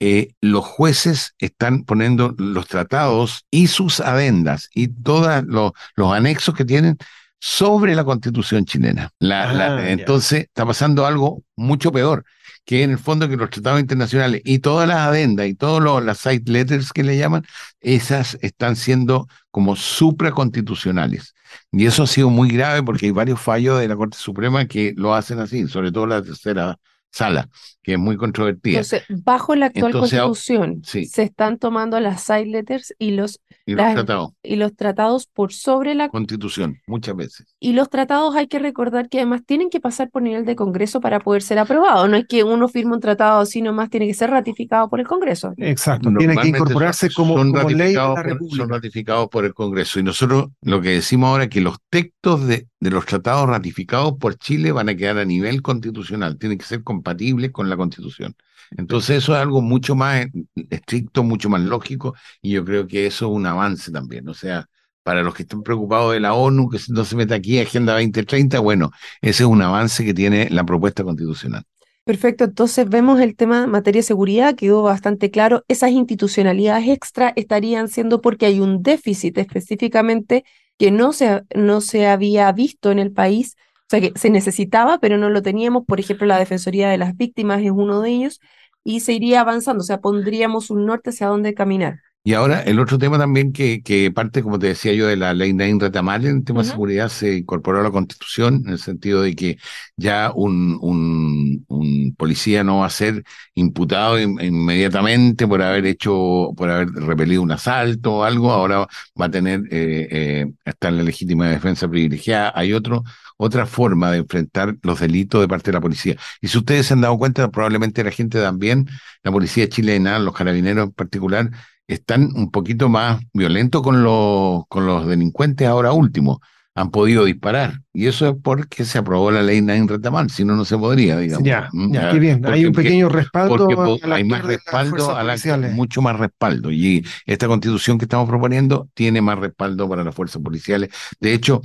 eh, 0.00 0.34
los 0.40 0.64
jueces 0.64 1.34
están 1.38 1.84
poniendo 1.84 2.34
los 2.36 2.66
tratados 2.66 3.46
y 3.52 3.68
sus 3.68 4.00
adendas 4.00 4.68
y 4.74 4.88
todos 4.88 5.44
los 5.46 6.12
anexos 6.12 6.56
que 6.56 6.64
tienen 6.64 6.98
sobre 7.44 7.96
la 7.96 8.04
constitución 8.04 8.64
chilena. 8.64 9.10
Ah, 9.20 9.82
entonces 9.88 10.42
está 10.42 10.64
pasando 10.64 11.04
algo 11.04 11.42
mucho 11.56 11.90
peor, 11.90 12.24
que 12.64 12.84
en 12.84 12.92
el 12.92 12.98
fondo 12.98 13.28
que 13.28 13.36
los 13.36 13.50
tratados 13.50 13.80
internacionales 13.80 14.42
y 14.44 14.60
todas 14.60 14.86
las 14.86 14.98
adendas 14.98 15.48
y 15.48 15.54
todas 15.56 16.04
las 16.04 16.18
side 16.18 16.44
letters 16.46 16.92
que 16.92 17.02
le 17.02 17.18
llaman, 17.18 17.44
esas 17.80 18.38
están 18.42 18.76
siendo 18.76 19.26
como 19.50 19.74
supraconstitucionales. 19.74 21.34
Y 21.72 21.84
eso 21.84 22.04
ha 22.04 22.06
sido 22.06 22.30
muy 22.30 22.48
grave 22.48 22.84
porque 22.84 23.06
hay 23.06 23.12
varios 23.12 23.40
fallos 23.40 23.80
de 23.80 23.88
la 23.88 23.96
Corte 23.96 24.18
Suprema 24.18 24.66
que 24.66 24.94
lo 24.96 25.12
hacen 25.12 25.40
así, 25.40 25.66
sobre 25.66 25.90
todo 25.90 26.06
la 26.06 26.22
tercera 26.22 26.78
sala, 27.12 27.48
que 27.82 27.92
es 27.92 27.98
muy 27.98 28.16
controvertida. 28.16 28.78
Entonces, 28.78 29.04
bajo 29.08 29.54
la 29.54 29.66
actual 29.66 29.92
constitución, 29.92 30.82
se 30.84 31.22
están 31.22 31.58
tomando 31.58 32.00
las 32.00 32.22
side 32.22 32.46
letters 32.46 32.94
y 32.98 33.12
los, 33.12 33.40
y 33.66 33.74
los, 33.74 33.92
tratados. 33.92 34.30
y 34.42 34.56
los 34.56 34.74
tratados 34.74 35.26
por 35.26 35.52
sobre 35.52 35.94
la 35.94 36.08
constitución, 36.08 36.78
muchas 36.86 37.14
veces. 37.14 37.54
Y 37.60 37.74
los 37.74 37.90
tratados 37.90 38.34
hay 38.34 38.46
que 38.48 38.58
recordar 38.58 39.08
que 39.08 39.18
además 39.18 39.42
tienen 39.46 39.68
que 39.68 39.80
pasar 39.80 40.10
por 40.10 40.22
nivel 40.22 40.44
de 40.46 40.56
Congreso 40.56 41.00
para 41.00 41.20
poder 41.20 41.42
ser 41.42 41.58
aprobados. 41.58 42.08
No 42.08 42.16
es 42.16 42.26
que 42.26 42.44
uno 42.44 42.66
firme 42.68 42.94
un 42.94 43.00
tratado 43.00 43.40
así 43.40 43.60
nomás, 43.60 43.90
tiene 43.90 44.06
que 44.06 44.14
ser 44.14 44.30
ratificado 44.30 44.88
por 44.88 45.00
el 45.00 45.06
Congreso. 45.06 45.52
Exacto, 45.58 46.10
tiene 46.16 46.36
que 46.36 46.48
incorporarse 46.48 47.10
como, 47.12 47.42
ley 47.44 47.92
de 47.92 47.94
la 47.94 48.22
República. 48.22 48.56
Son 48.56 48.68
ratificados 48.70 49.28
por 49.28 49.44
el 49.44 49.52
Congreso. 49.52 50.00
Y 50.00 50.02
nosotros 50.02 50.46
lo 50.62 50.80
que 50.80 50.90
decimos 50.90 51.28
ahora 51.28 51.44
es 51.44 51.50
que 51.50 51.60
los 51.60 51.76
textos 51.90 52.46
de, 52.46 52.68
de 52.80 52.90
los 52.90 53.04
tratados 53.04 53.48
ratificados 53.48 54.14
por 54.18 54.36
Chile 54.36 54.72
van 54.72 54.88
a 54.88 54.96
quedar 54.96 55.18
a 55.18 55.24
nivel 55.24 55.62
constitucional, 55.62 56.38
tienen 56.38 56.58
que 56.58 56.64
ser 56.64 56.82
compatibles 57.02 57.50
con 57.50 57.68
la 57.68 57.76
Constitución. 57.76 58.34
Entonces 58.76 59.18
eso 59.18 59.34
es 59.34 59.40
algo 59.40 59.60
mucho 59.60 59.94
más 59.94 60.26
estricto, 60.70 61.24
mucho 61.24 61.48
más 61.50 61.60
lógico, 61.60 62.14
y 62.40 62.52
yo 62.52 62.64
creo 62.64 62.86
que 62.86 63.06
eso 63.06 63.26
es 63.26 63.32
un 63.32 63.44
avance 63.46 63.90
también. 63.90 64.28
O 64.28 64.34
sea, 64.34 64.68
para 65.02 65.22
los 65.22 65.34
que 65.34 65.42
están 65.42 65.62
preocupados 65.62 66.12
de 66.12 66.20
la 66.20 66.34
ONU, 66.34 66.70
que 66.70 66.78
no 66.88 67.04
se 67.04 67.16
meta 67.16 67.34
aquí 67.34 67.58
Agenda 67.58 67.94
2030, 67.94 68.60
bueno, 68.60 68.92
ese 69.20 69.42
es 69.42 69.48
un 69.48 69.60
avance 69.62 70.04
que 70.04 70.14
tiene 70.14 70.48
la 70.50 70.64
propuesta 70.64 71.02
constitucional. 71.02 71.64
Perfecto, 72.04 72.44
entonces 72.44 72.88
vemos 72.88 73.20
el 73.20 73.36
tema 73.36 73.66
materia 73.66 74.00
de 74.00 74.04
seguridad, 74.04 74.56
quedó 74.56 74.82
bastante 74.82 75.30
claro. 75.30 75.64
Esas 75.68 75.90
institucionalidades 75.90 76.88
extra 76.88 77.32
estarían 77.36 77.88
siendo 77.88 78.20
porque 78.20 78.46
hay 78.46 78.58
un 78.58 78.82
déficit 78.82 79.38
específicamente 79.38 80.44
que 80.78 80.90
no 80.90 81.12
se, 81.12 81.42
no 81.54 81.80
se 81.80 82.08
había 82.08 82.50
visto 82.50 82.90
en 82.90 82.98
el 82.98 83.12
país, 83.12 83.56
sea 83.92 84.00
que 84.00 84.18
se 84.18 84.30
necesitaba, 84.30 84.98
pero 84.98 85.18
no 85.18 85.30
lo 85.30 85.42
teníamos. 85.42 85.84
Por 85.86 86.00
ejemplo, 86.00 86.26
la 86.26 86.38
Defensoría 86.38 86.88
de 86.90 86.98
las 86.98 87.16
Víctimas 87.16 87.62
es 87.62 87.70
uno 87.70 88.00
de 88.00 88.10
ellos, 88.10 88.40
y 88.84 89.00
se 89.00 89.12
iría 89.12 89.40
avanzando, 89.40 89.82
o 89.82 89.86
sea, 89.86 90.00
pondríamos 90.00 90.70
un 90.70 90.86
norte 90.86 91.10
hacia 91.10 91.28
dónde 91.28 91.54
caminar. 91.54 92.00
Y 92.24 92.34
ahora 92.34 92.62
el 92.62 92.78
otro 92.78 92.98
tema 92.98 93.18
también 93.18 93.52
que, 93.52 93.82
que 93.82 94.12
parte, 94.12 94.44
como 94.44 94.56
te 94.60 94.68
decía 94.68 94.92
yo, 94.92 95.08
de 95.08 95.16
la 95.16 95.34
ley 95.34 95.52
Nain 95.52 95.80
Retamal 95.80 96.24
en 96.24 96.36
el 96.36 96.44
tema 96.44 96.62
de 96.62 96.68
seguridad 96.68 97.08
se 97.08 97.38
incorporó 97.38 97.80
a 97.80 97.82
la 97.82 97.90
Constitución 97.90 98.62
en 98.64 98.74
el 98.74 98.78
sentido 98.78 99.22
de 99.22 99.34
que 99.34 99.58
ya 99.96 100.30
un, 100.32 100.78
un, 100.80 101.64
un 101.66 102.14
policía 102.16 102.62
no 102.62 102.78
va 102.78 102.86
a 102.86 102.90
ser 102.90 103.24
imputado 103.56 104.20
inmediatamente 104.20 105.48
por 105.48 105.62
haber 105.62 105.84
hecho, 105.86 106.50
por 106.56 106.70
haber 106.70 106.90
repelido 106.92 107.42
un 107.42 107.50
asalto 107.50 108.18
o 108.18 108.24
algo, 108.24 108.52
ahora 108.52 108.86
va 109.20 109.26
a 109.26 109.30
tener, 109.30 109.62
eh, 109.72 110.06
eh, 110.10 110.52
está 110.64 110.88
en 110.90 110.98
la 110.98 111.02
legítima 111.02 111.48
defensa 111.48 111.88
privilegiada. 111.88 112.52
Hay 112.54 112.72
otro, 112.72 113.02
otra 113.36 113.66
forma 113.66 114.12
de 114.12 114.18
enfrentar 114.18 114.76
los 114.82 115.00
delitos 115.00 115.40
de 115.40 115.48
parte 115.48 115.70
de 115.72 115.74
la 115.74 115.80
policía. 115.80 116.16
Y 116.40 116.46
si 116.48 116.58
ustedes 116.58 116.86
se 116.86 116.94
han 116.94 117.00
dado 117.00 117.18
cuenta, 117.18 117.50
probablemente 117.50 118.04
la 118.04 118.12
gente 118.12 118.40
también, 118.40 118.86
la 119.24 119.32
policía 119.32 119.68
chilena, 119.68 120.18
los 120.20 120.34
carabineros 120.34 120.86
en 120.86 120.92
particular, 120.92 121.50
están 121.92 122.30
un 122.34 122.50
poquito 122.50 122.88
más 122.88 123.20
violentos 123.32 123.82
con 123.82 124.02
los, 124.02 124.64
con 124.68 124.86
los 124.86 125.06
delincuentes 125.06 125.66
ahora 125.66 125.92
último. 125.92 126.40
Han 126.74 126.90
podido 126.90 127.26
disparar. 127.26 127.80
Y 127.92 128.06
eso 128.06 128.26
es 128.28 128.34
porque 128.42 128.86
se 128.86 128.96
aprobó 128.96 129.30
la 129.30 129.42
ley 129.42 129.60
Nain 129.60 129.86
Retamal, 129.86 130.30
si 130.30 130.42
no, 130.42 130.56
no 130.56 130.64
se 130.64 130.78
podría, 130.78 131.18
digamos. 131.18 131.46
Ya, 131.46 131.68
mm, 131.70 131.92
ya, 131.92 132.10
qué 132.10 132.18
bien. 132.18 132.46
hay 132.46 132.64
un 132.64 132.72
pequeño 132.72 133.10
respaldo. 133.10 133.68
Porque 133.68 134.10
hay 134.10 134.24
más 134.24 134.42
respaldo, 134.42 135.14
a 135.14 135.22
la, 135.22 135.36
mucho 135.74 136.00
más 136.00 136.18
respaldo. 136.18 136.72
Y 136.72 137.04
esta 137.26 137.46
constitución 137.46 137.98
que 137.98 138.06
estamos 138.06 138.26
proponiendo 138.26 138.88
tiene 138.94 139.20
más 139.20 139.38
respaldo 139.38 139.86
para 139.86 140.02
las 140.02 140.14
fuerzas 140.14 140.40
policiales. 140.42 140.88
De 141.20 141.34
hecho, 141.34 141.60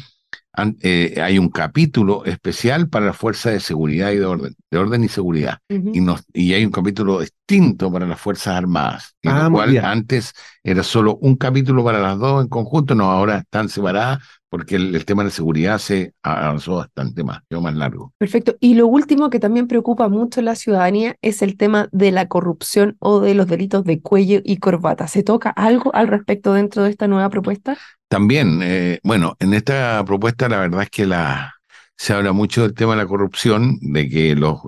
eh, 0.81 1.21
hay 1.21 1.37
un 1.37 1.49
capítulo 1.49 2.25
especial 2.25 2.89
para 2.89 3.05
la 3.05 3.13
fuerza 3.13 3.51
de 3.51 3.59
seguridad 3.59 4.11
y 4.11 4.17
de 4.17 4.25
orden, 4.25 4.55
de 4.71 4.77
orden 4.77 5.03
y 5.03 5.07
seguridad. 5.07 5.59
y, 5.69 6.01
y 6.33 6.53
hay 6.53 6.65
un 6.65 6.71
capítulo 6.71 7.19
distinto 7.19 7.91
para 7.91 8.05
las 8.05 8.19
Fuerzas 8.19 8.55
Armadas, 8.55 9.15
en 9.21 9.31
ah, 9.31 9.49
cual 9.51 9.77
antes 9.77 10.33
era 10.63 10.83
solo 10.83 11.17
un 11.21 11.35
capítulo 11.35 11.83
para 11.83 11.99
las 11.99 12.17
dos 12.17 12.43
en 12.43 12.49
conjunto, 12.49 12.95
no, 12.95 13.11
ahora 13.11 13.39
están 13.39 13.69
separadas 13.69 14.19
porque 14.49 14.75
el, 14.75 15.05
tema 15.05 15.23
de 15.23 15.31
seguridad 15.31 15.77
se 15.77 16.13
avanzó 16.23 16.77
bastante 16.77 17.23
más, 17.23 17.41
quedó 17.49 17.61
más 17.61 17.75
largo. 17.75 18.13
Perfecto. 18.17 18.55
Y 18.59 18.75
lo 18.75 18.87
último 18.87 19.29
que 19.29 19.39
también 19.39 19.67
preocupa 19.67 20.07
mucho 20.07 20.39
a 20.39 20.43
la 20.43 20.55
ciudadanía 20.55 21.15
es 21.21 21.41
el 21.41 21.57
tema 21.57 21.89
de 21.91 22.11
la 22.11 22.27
corrupción 22.27 22.95
o 22.99 23.19
de 23.19 23.33
los 23.33 23.47
delitos 23.47 23.83
de 23.83 24.01
cuello 24.01 24.39
y 24.43 24.57
corbata. 24.57 25.07
¿Se 25.07 25.23
toca 25.23 25.49
algo 25.49 25.93
al 25.93 26.07
respecto 26.07 26.53
dentro 26.53 26.83
de 26.83 26.91
esta 26.91 27.07
nueva 27.07 27.29
propuesta? 27.29 27.77
También, 28.07 28.61
eh, 28.63 28.99
bueno, 29.03 29.35
en 29.39 29.53
esta 29.53 30.03
propuesta 30.05 30.47
la 30.47 30.59
verdad 30.59 30.83
es 30.83 30.89
que 30.89 31.05
la, 31.05 31.57
se 31.97 32.13
habla 32.13 32.31
mucho 32.31 32.61
del 32.61 32.73
tema 32.73 32.93
de 32.93 32.99
la 32.99 33.07
corrupción, 33.07 33.77
de 33.81 34.07
que 34.07 34.35
los, 34.35 34.61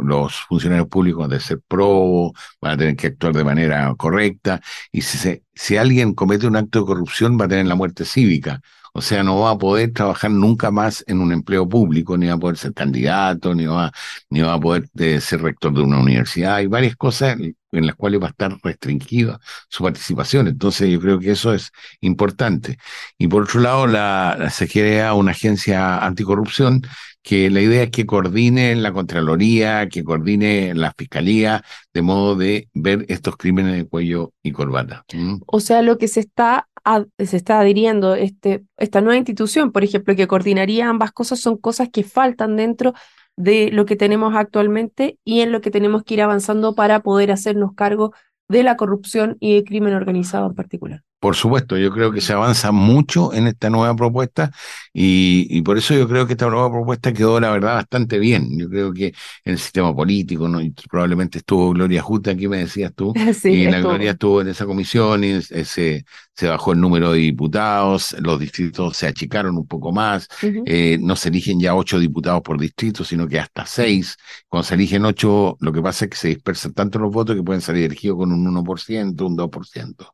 funcionarios 0.47 0.87
públicos 0.87 1.29
de 1.29 1.39
ser 1.39 1.61
pro 1.67 2.31
van 2.61 2.73
a 2.73 2.77
tener 2.77 2.95
que 2.95 3.07
actuar 3.07 3.33
de 3.33 3.43
manera 3.43 3.93
correcta, 3.95 4.61
y 4.91 5.01
si, 5.03 5.17
se, 5.17 5.43
si 5.53 5.77
alguien 5.77 6.13
comete 6.13 6.47
un 6.47 6.55
acto 6.57 6.79
de 6.79 6.85
corrupción 6.85 7.37
va 7.39 7.45
a 7.45 7.47
tener 7.47 7.67
la 7.67 7.75
muerte 7.75 8.05
cívica. 8.05 8.61
O 8.93 9.01
sea, 9.01 9.23
no 9.23 9.39
va 9.39 9.51
a 9.51 9.57
poder 9.57 9.93
trabajar 9.93 10.31
nunca 10.31 10.71
más 10.71 11.03
en 11.07 11.21
un 11.21 11.31
empleo 11.31 11.69
público, 11.69 12.17
ni 12.17 12.27
va 12.27 12.33
a 12.33 12.37
poder 12.39 12.57
ser 12.57 12.73
candidato, 12.73 13.53
ni 13.53 13.65
va, 13.67 13.91
ni 14.29 14.41
va 14.41 14.53
a 14.55 14.59
poder 14.59 14.89
eh, 14.97 15.21
ser 15.21 15.41
rector 15.41 15.73
de 15.73 15.81
una 15.81 15.99
universidad. 15.99 16.55
Hay 16.55 16.67
varias 16.67 16.95
cosas 16.95 17.37
en 17.71 17.85
las 17.85 17.95
cuales 17.95 18.21
va 18.21 18.27
a 18.27 18.29
estar 18.29 18.57
restringida 18.63 19.39
su 19.69 19.83
participación. 19.83 20.47
Entonces 20.47 20.89
yo 20.89 20.99
creo 20.99 21.19
que 21.19 21.31
eso 21.31 21.53
es 21.53 21.71
importante. 22.01 22.77
Y 23.17 23.27
por 23.27 23.43
otro 23.43 23.59
lado, 23.59 23.87
la, 23.87 24.49
se 24.51 24.67
crea 24.67 25.13
una 25.13 25.31
agencia 25.31 25.99
anticorrupción 25.99 26.81
que 27.21 27.49
la 27.49 27.61
idea 27.61 27.83
es 27.83 27.91
que 27.91 28.05
coordine 28.05 28.75
la 28.75 28.93
Contraloría, 28.93 29.87
que 29.89 30.03
coordine 30.03 30.73
la 30.73 30.93
Fiscalía, 30.97 31.63
de 31.93 32.01
modo 32.01 32.35
de 32.35 32.69
ver 32.73 33.05
estos 33.09 33.35
crímenes 33.35 33.75
de 33.75 33.85
cuello 33.85 34.33
y 34.41 34.51
corbata. 34.51 35.05
O 35.45 35.59
sea, 35.59 35.81
lo 35.81 35.97
que 35.97 36.07
se 36.07 36.21
está, 36.21 36.69
se 37.17 37.37
está 37.37 37.59
adhiriendo 37.59 38.15
este, 38.15 38.63
esta 38.77 39.01
nueva 39.01 39.17
institución, 39.17 39.71
por 39.71 39.83
ejemplo, 39.83 40.15
que 40.15 40.27
coordinaría 40.27 40.89
ambas 40.89 41.11
cosas, 41.11 41.39
son 41.39 41.57
cosas 41.57 41.89
que 41.89 42.03
faltan 42.03 42.55
dentro 42.55 42.93
de 43.39 43.71
lo 43.71 43.85
que 43.85 43.95
tenemos 43.95 44.35
actualmente 44.35 45.17
y 45.23 45.39
en 45.39 45.53
lo 45.53 45.61
que 45.61 45.71
tenemos 45.71 46.03
que 46.03 46.15
ir 46.15 46.21
avanzando 46.21 46.75
para 46.75 46.99
poder 46.99 47.31
hacernos 47.31 47.73
cargo 47.73 48.13
de 48.49 48.63
la 48.63 48.75
corrupción 48.75 49.37
y 49.39 49.55
el 49.55 49.63
crimen 49.63 49.93
organizado 49.93 50.47
en 50.47 50.55
particular. 50.55 51.03
Por 51.19 51.35
supuesto, 51.35 51.77
yo 51.77 51.91
creo 51.91 52.11
que 52.13 52.21
se 52.21 52.31
avanza 52.31 52.71
mucho 52.71 53.33
en 53.33 53.47
esta 53.47 53.69
nueva 53.69 53.93
propuesta 53.93 54.51
y, 54.93 55.61
por 55.63 55.77
eso 55.77 55.93
yo 55.93 56.07
creo 56.07 56.25
que 56.25 56.33
esta 56.33 56.49
nueva 56.49 56.71
propuesta 56.71 57.11
quedó, 57.11 57.39
la 57.41 57.51
verdad, 57.51 57.75
bastante 57.75 58.19
bien. 58.19 58.57
Yo 58.57 58.69
creo 58.69 58.93
que 58.93 59.07
en 59.43 59.53
el 59.53 59.59
sistema 59.59 59.93
político, 59.93 60.47
¿no? 60.47 60.59
probablemente 60.89 61.39
estuvo 61.39 61.71
Gloria 61.71 62.01
Justa, 62.01 62.31
aquí 62.31 62.47
me 62.47 62.59
decías 62.59 62.93
tú, 62.95 63.13
y 63.43 63.65
la 63.65 63.81
Gloria 63.81 64.11
estuvo 64.11 64.41
en 64.41 64.47
esa 64.47 64.65
comisión 64.65 65.23
y 65.25 65.41
se, 65.41 66.05
se 66.33 66.47
bajó 66.47 66.71
el 66.71 66.79
número 66.79 67.11
de 67.11 67.19
diputados, 67.19 68.15
los 68.21 68.39
distritos 68.39 68.95
se 68.95 69.07
achicaron 69.07 69.57
un 69.57 69.67
poco 69.67 69.91
más, 69.91 70.29
eh, 70.41 70.97
no 71.01 71.17
se 71.17 71.27
eligen 71.29 71.59
ya 71.59 71.75
ocho 71.75 71.99
diputados 71.99 72.41
por 72.41 72.57
distrito, 72.57 73.03
sino 73.03 73.27
que 73.27 73.39
hasta 73.39 73.65
seis. 73.65 74.15
Cuando 74.47 74.63
se 74.65 74.75
eligen 74.75 75.03
ocho, 75.03 75.57
lo 75.59 75.73
que 75.73 75.81
pasa 75.81 76.05
es 76.05 76.11
que 76.11 76.17
se 76.17 76.27
dispersan 76.29 76.73
tanto 76.73 76.97
los 76.97 77.11
votos 77.11 77.35
que 77.35 77.43
pueden 77.43 77.61
salir 77.61 77.85
elegidos 77.85 78.17
con 78.17 78.31
un 78.31 78.45
1%, 78.45 79.21
un 79.21 79.37
2% 79.37 80.07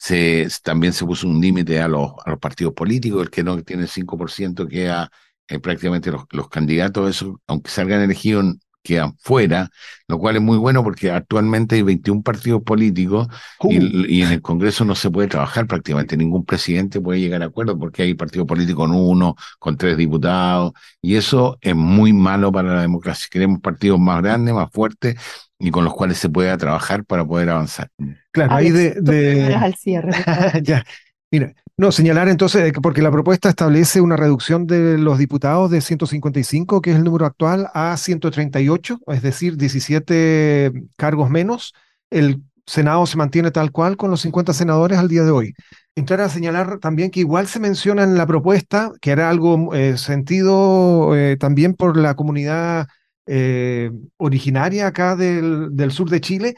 se, 0.00 0.48
también 0.62 0.94
se 0.94 1.04
puso 1.04 1.28
un 1.28 1.40
límite 1.42 1.78
a 1.80 1.86
los, 1.86 2.12
a 2.24 2.30
los 2.30 2.38
partidos 2.38 2.72
políticos, 2.72 3.22
el 3.22 3.30
que 3.30 3.44
no 3.44 3.62
tiene 3.62 3.82
el 3.82 3.88
5% 3.90 4.66
queda 4.66 5.10
eh, 5.46 5.58
prácticamente 5.58 6.10
los, 6.10 6.24
los 6.30 6.48
candidatos, 6.48 7.10
eso, 7.10 7.38
aunque 7.46 7.70
salgan 7.70 8.00
elegidos, 8.00 8.56
quedan 8.82 9.14
fuera, 9.18 9.68
lo 10.08 10.18
cual 10.18 10.36
es 10.36 10.42
muy 10.42 10.56
bueno 10.56 10.82
porque 10.82 11.10
actualmente 11.10 11.74
hay 11.76 11.82
21 11.82 12.22
partidos 12.22 12.62
políticos 12.62 13.28
y, 13.68 13.78
uh. 13.78 14.06
y, 14.08 14.22
en 14.22 14.32
el 14.32 14.40
Congreso 14.40 14.86
no 14.86 14.94
se 14.94 15.10
puede 15.10 15.28
trabajar 15.28 15.66
prácticamente, 15.66 16.16
ningún 16.16 16.46
presidente 16.46 16.98
puede 16.98 17.20
llegar 17.20 17.42
a 17.42 17.46
acuerdo 17.46 17.78
porque 17.78 18.02
hay 18.02 18.14
partido 18.14 18.46
político 18.46 18.78
con 18.80 18.92
uno, 18.92 19.36
con 19.58 19.76
tres 19.76 19.98
diputados, 19.98 20.72
y 21.02 21.16
eso 21.16 21.58
es 21.60 21.76
muy 21.76 22.14
malo 22.14 22.50
para 22.50 22.74
la 22.74 22.80
democracia. 22.80 23.28
Queremos 23.30 23.60
partidos 23.60 24.00
más 24.00 24.22
grandes, 24.22 24.54
más 24.54 24.70
fuertes, 24.72 25.16
y 25.60 25.70
con 25.70 25.84
los 25.84 25.94
cuales 25.94 26.18
se 26.18 26.28
pueda 26.28 26.56
trabajar 26.56 27.04
para 27.04 27.24
poder 27.24 27.50
avanzar. 27.50 27.90
Claro, 28.32 28.54
ahí 28.54 28.70
de... 28.70 28.94
de... 29.00 29.54
al 29.54 29.74
cierre. 29.74 30.12
ya, 30.62 30.84
mira, 31.30 31.52
no, 31.76 31.92
señalar 31.92 32.28
entonces, 32.28 32.72
porque 32.82 33.02
la 33.02 33.10
propuesta 33.10 33.48
establece 33.50 34.00
una 34.00 34.16
reducción 34.16 34.66
de 34.66 34.98
los 34.98 35.18
diputados 35.18 35.70
de 35.70 35.80
155, 35.80 36.80
que 36.80 36.90
es 36.90 36.96
el 36.96 37.04
número 37.04 37.26
actual, 37.26 37.68
a 37.74 37.96
138, 37.96 39.00
es 39.06 39.22
decir, 39.22 39.56
17 39.56 40.72
cargos 40.96 41.30
menos. 41.30 41.74
El 42.10 42.42
Senado 42.66 43.06
se 43.06 43.16
mantiene 43.16 43.50
tal 43.50 43.70
cual 43.72 43.96
con 43.96 44.10
los 44.10 44.20
50 44.20 44.52
senadores 44.52 44.98
al 44.98 45.08
día 45.08 45.24
de 45.24 45.30
hoy. 45.30 45.54
Entrar 45.94 46.20
a 46.20 46.28
señalar 46.28 46.78
también 46.78 47.10
que 47.10 47.20
igual 47.20 47.48
se 47.48 47.60
menciona 47.60 48.02
en 48.02 48.16
la 48.16 48.26
propuesta, 48.26 48.92
que 49.00 49.10
era 49.10 49.28
algo 49.28 49.74
eh, 49.74 49.98
sentido 49.98 51.16
eh, 51.16 51.36
también 51.38 51.74
por 51.74 51.96
la 51.96 52.14
comunidad 52.14 52.88
eh, 53.26 53.90
originaria 54.16 54.86
acá 54.86 55.16
del, 55.16 55.90
sur 55.90 56.10
de 56.10 56.20
Chile, 56.20 56.56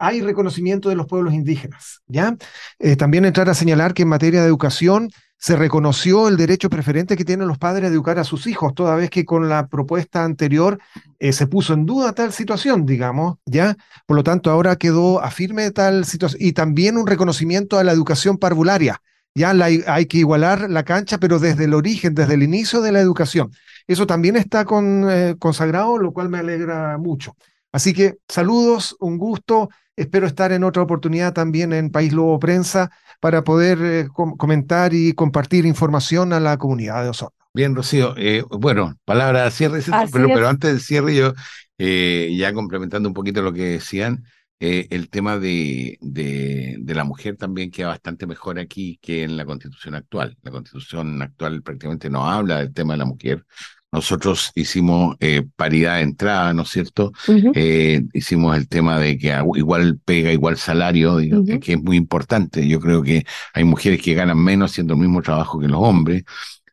hay 0.00 0.20
reconocimiento 0.20 0.88
de 0.88 0.96
los 0.96 1.06
pueblos 1.06 1.34
indígenas. 1.34 2.02
¿ya? 2.06 2.36
Eh, 2.78 2.96
también 2.96 3.24
entrar 3.24 3.48
a 3.48 3.54
señalar 3.54 3.94
que 3.94 4.02
en 4.02 4.08
materia 4.08 4.40
de 4.40 4.48
educación 4.48 5.10
se 5.38 5.54
reconoció 5.54 6.26
el 6.26 6.36
derecho 6.36 6.68
preferente 6.68 7.16
que 7.16 7.24
tienen 7.24 7.46
los 7.46 7.58
padres 7.58 7.90
de 7.90 7.94
educar 7.94 8.18
a 8.18 8.24
sus 8.24 8.48
hijos, 8.48 8.74
toda 8.74 8.96
vez 8.96 9.08
que 9.08 9.24
con 9.24 9.48
la 9.48 9.68
propuesta 9.68 10.24
anterior 10.24 10.80
eh, 11.20 11.32
se 11.32 11.46
puso 11.46 11.74
en 11.74 11.86
duda 11.86 12.12
tal 12.12 12.32
situación, 12.32 12.84
digamos, 12.84 13.36
¿ya? 13.46 13.76
Por 14.06 14.16
lo 14.16 14.24
tanto, 14.24 14.50
ahora 14.50 14.76
quedó 14.76 15.22
a 15.22 15.30
firme 15.30 15.70
tal 15.70 16.04
situación 16.04 16.42
y 16.42 16.52
también 16.52 16.96
un 16.96 17.06
reconocimiento 17.06 17.78
a 17.78 17.84
la 17.84 17.92
educación 17.92 18.38
parvularia. 18.38 19.00
Ya 19.34 19.50
hay 19.50 20.06
que 20.06 20.18
igualar 20.18 20.68
la 20.68 20.84
cancha, 20.84 21.18
pero 21.18 21.38
desde 21.38 21.64
el 21.64 21.74
origen, 21.74 22.14
desde 22.14 22.34
el 22.34 22.42
inicio 22.42 22.80
de 22.80 22.92
la 22.92 23.00
educación. 23.00 23.50
Eso 23.88 24.06
también 24.06 24.36
está 24.36 24.66
con, 24.66 25.10
eh, 25.10 25.34
consagrado, 25.38 25.96
lo 25.98 26.12
cual 26.12 26.28
me 26.28 26.38
alegra 26.38 26.98
mucho. 26.98 27.34
Así 27.72 27.94
que 27.94 28.18
saludos, 28.28 28.94
un 29.00 29.16
gusto. 29.16 29.70
Espero 29.96 30.26
estar 30.26 30.52
en 30.52 30.62
otra 30.62 30.82
oportunidad 30.82 31.32
también 31.32 31.72
en 31.72 31.90
País 31.90 32.12
Lobo 32.12 32.38
Prensa 32.38 32.90
para 33.18 33.42
poder 33.42 33.78
eh, 33.82 34.08
comentar 34.12 34.92
y 34.92 35.14
compartir 35.14 35.64
información 35.64 36.34
a 36.34 36.38
la 36.38 36.58
comunidad 36.58 37.02
de 37.02 37.08
Osorno. 37.08 37.34
Bien, 37.54 37.74
Rocío. 37.74 38.14
Eh, 38.18 38.44
bueno, 38.50 38.94
palabra 39.06 39.44
de 39.44 39.50
cierre, 39.50 39.80
pero, 40.12 40.28
pero, 40.28 40.48
antes 40.48 40.70
del 40.70 40.80
cierre 40.80 41.14
yo, 41.14 41.32
ya 41.78 42.52
complementando 42.52 43.08
un 43.08 43.14
poquito 43.14 43.40
lo 43.40 43.52
que 43.52 43.70
decían, 43.70 44.22
el 44.60 45.08
tema 45.10 45.38
de, 45.38 45.98
de, 46.00 46.76
de, 46.80 46.94
la 46.94 47.04
mujer 47.04 47.36
también 47.36 47.70
queda 47.70 47.88
bastante 47.88 48.26
mejor 48.26 48.58
aquí 48.58 48.98
que 49.02 49.22
en 49.22 49.36
la 49.36 49.44
constitución 49.44 49.94
actual. 49.94 50.36
La 50.42 50.50
constitución 50.50 51.22
actual 51.22 51.62
prácticamente 51.62 52.10
no 52.10 52.28
habla 52.28 52.58
del 52.58 52.72
tema 52.72 52.94
de 52.94 52.98
la 52.98 53.04
mujer, 53.04 53.44
nosotros 53.90 54.50
hicimos 54.54 55.16
eh, 55.20 55.42
paridad 55.56 55.96
de 55.96 56.02
entrada, 56.02 56.52
¿no 56.52 56.62
es 56.62 56.68
cierto? 56.70 57.12
Eh, 57.54 58.02
hicimos 58.12 58.54
el 58.56 58.68
tema 58.68 58.98
de 58.98 59.16
que 59.16 59.34
igual 59.54 59.98
pega, 60.04 60.30
igual 60.32 60.58
salario, 60.58 61.16
digo, 61.16 61.42
que- 61.60 61.72
es 61.72 61.82
muy 61.82 61.96
importante. 61.96 62.68
Yo 62.68 62.80
creo 62.80 63.02
que 63.02 63.24
hay 63.54 63.64
mujeres 63.64 64.02
que 64.02 64.12
ganan 64.14 64.38
menos 64.38 64.72
haciendo 64.72 64.92
el 64.94 65.00
mismo 65.00 65.22
trabajo 65.22 65.58
que 65.58 65.68
los 65.68 65.80
hombres. 65.80 66.24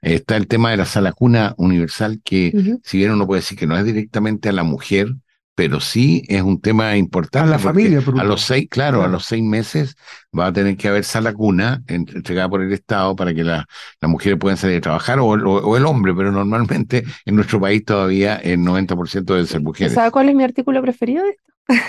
Está 0.01 0.35
el 0.37 0.47
tema 0.47 0.71
de 0.71 0.77
la 0.77 0.85
sala 0.85 1.13
cuna 1.13 1.55
universal, 1.57 2.21
que 2.23 2.51
si 2.83 2.97
bien 2.97 3.11
uno 3.11 3.25
puede 3.25 3.41
decir 3.41 3.57
que 3.57 3.65
no 3.67 3.77
es 3.77 3.85
directamente 3.85 4.49
a 4.49 4.51
la 4.51 4.63
mujer, 4.63 5.07
pero 5.55 5.79
sí 5.79 6.23
es 6.27 6.41
un 6.41 6.59
tema 6.59 6.97
importante. 6.97 7.47
A 7.47 7.51
la 7.51 7.59
familia, 7.59 8.01
por 8.01 8.19
A 8.19 8.23
los 8.25 8.41
seis, 8.41 8.67
claro, 8.69 9.03
a 9.03 9.07
los 9.07 9.25
seis 9.25 9.41
meses 9.43 9.95
va 10.37 10.47
a 10.47 10.53
tener 10.53 10.75
que 10.77 10.89
haber 10.89 11.03
sala 11.05 11.33
cuna 11.33 11.81
en- 11.87 12.05
entregada 12.13 12.49
por 12.49 12.61
el 12.61 12.71
Estado 12.73 13.15
para 13.15 13.33
que 13.33 13.43
la- 13.43 13.65
las 14.01 14.11
mujeres 14.11 14.37
puedan 14.37 14.57
salir 14.57 14.77
a 14.77 14.81
trabajar 14.81 15.19
o, 15.19 15.25
o- 15.27 15.35
o 15.35 15.77
el 15.77 15.85
hombre, 15.85 16.13
pero 16.13 16.31
normalmente 16.31 17.03
en 17.25 17.35
nuestro 17.35 17.59
país 17.59 17.83
todavía 17.85 18.35
el 18.35 18.61
90% 18.63 19.33
deben 19.33 19.47
ser 19.47 19.61
mujeres. 19.61 19.93
¿Sabe 19.93 20.11
cuál 20.11 20.29
es 20.29 20.35
mi 20.35 20.43
artículo 20.43 20.81
preferido 20.81 21.23
de 21.23 21.29
esto? 21.31 21.43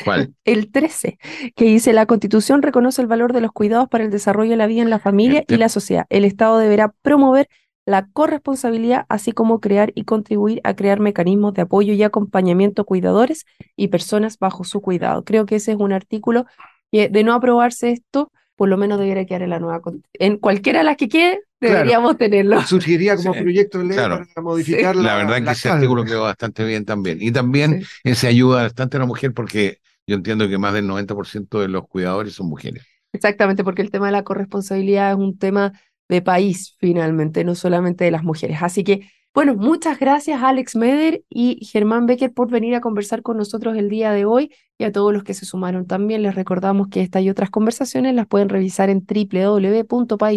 ¿Cuál? 0.05 0.33
El 0.45 0.71
13, 0.71 1.19
que 1.55 1.65
dice, 1.67 1.93
la 1.93 2.07
Constitución 2.07 2.63
reconoce 2.63 3.03
el 3.03 3.09
valor 3.09 3.35
de 3.35 3.43
los 3.43 3.53
cuidados 3.53 3.89
para 3.91 4.05
el 4.05 4.11
desarrollo 4.11 4.53
de 4.53 4.57
la 4.57 4.67
vida 4.67 4.81
en 4.81 4.89
la 4.89 4.99
familia 4.99 5.45
y 5.47 5.57
la 5.57 5.69
sociedad. 5.69 6.07
El 6.09 6.25
Estado 6.25 6.57
deberá 6.59 6.95
promover 7.03 7.49
la 7.87 8.09
corresponsabilidad, 8.13 9.07
así 9.09 9.33
como 9.33 9.61
crear 9.61 9.93
y 9.95 10.05
contribuir 10.05 10.61
a 10.65 10.75
crear 10.75 11.01
mecanismos 11.01 11.55
de 11.55 11.63
apoyo 11.63 11.93
y 11.95 12.03
acompañamiento 12.03 12.83
a 12.83 12.85
cuidadores 12.85 13.45
y 13.77 13.89
personas 13.89 14.39
bajo 14.39 14.65
su 14.65 14.81
cuidado. 14.81 15.25
Creo 15.25 15.47
que 15.47 15.57
ese 15.57 15.73
es 15.73 15.79
un 15.79 15.93
artículo 15.93 16.47
que, 16.93 17.09
de 17.09 17.25
no 17.25 17.33
aprobarse 17.33 17.93
esto, 17.93 18.33
por 18.57 18.69
lo 18.69 18.77
menos 18.77 18.99
debería 18.99 19.25
quedar 19.27 19.43
en 19.43 19.51
la 19.51 19.61
nueva 19.61 19.81
En 20.15 20.39
cualquiera 20.39 20.81
de 20.81 20.85
las 20.85 20.97
que 20.97 21.09
quede, 21.09 21.41
Claro. 21.59 21.77
deberíamos 21.77 22.19
tenerlo. 22.19 22.61
Surgiría 22.63 23.17
como 23.17 23.33
Sí, 23.35 23.41
proyecto 23.41 23.79
de 23.79 23.85
ley 23.85 23.97
claro. 23.97 24.27
para 24.35 24.43
modificar 24.43 24.95
La 24.97 25.03
la, 25.03 25.17
verdad 25.17 25.37
que 25.37 25.41
la 25.45 25.53
ese 25.53 25.69
actual. 25.69 25.75
artículo 25.79 26.05
quedó 26.05 26.23
bastante 26.25 26.65
bien 26.65 26.85
también. 26.85 27.19
Y 27.21 27.31
también 27.33 27.83
Sí. 27.83 27.89
ese 28.05 28.27
ayuda 28.29 28.63
bastante 28.65 28.97
a 28.99 29.01
la 29.01 29.07
mujer 29.07 29.33
porque 29.33 29.79
yo 30.07 30.17
entiendo 30.17 30.49
que 30.49 30.59
más 30.59 30.75
del 30.75 30.87
90% 30.87 31.61
de 31.61 31.69
los 31.69 31.87
cuidadores 31.89 32.35
son 32.35 32.49
mujeres. 32.49 32.85
Exactamente, 33.13 33.65
porque 33.65 33.81
el 33.83 33.91
tema 33.91 34.07
de 34.07 34.13
la 34.13 34.23
corresponsabilidad 34.25 35.13
es 35.13 35.17
un 35.17 35.39
tema 35.39 35.73
de 36.09 36.23
país, 36.23 36.77
finalmente, 36.79 37.45
no 37.45 37.55
solamente 37.55 38.05
de 38.05 38.11
las 38.11 38.25
mujeres. 38.25 38.59
Así 38.63 38.85
que, 38.85 39.09
bueno, 39.35 39.55
muchas 39.55 39.99
gracias 39.99 40.43
Alex 40.43 40.77
Meder 40.77 41.23
y 41.29 41.65
Germán 41.67 42.07
Becker 42.07 42.33
por 42.33 42.51
venir 42.51 42.75
a 42.75 42.81
conversar 42.81 43.23
con 43.23 43.37
nosotros 43.37 43.77
el 43.77 43.91
día 43.91 44.13
de 44.13 44.25
hoy 44.25 44.51
y 44.79 44.85
a 44.85 44.93
todos 44.93 45.13
los 45.13 45.25
que 45.25 45.35
se 45.35 45.45
sumaron 45.45 45.87
también. 45.87 46.23
Les 46.23 46.35
recordamos 46.35 46.89
que 46.89 47.03
esta 47.03 47.21
y 47.21 47.29
otras 47.31 47.51
conversaciones 47.51 48.15
las 48.15 48.27
pueden 48.27 48.49
revisar 48.49 48.89
en 48.89 49.05
www.pailo.cl 49.07 50.37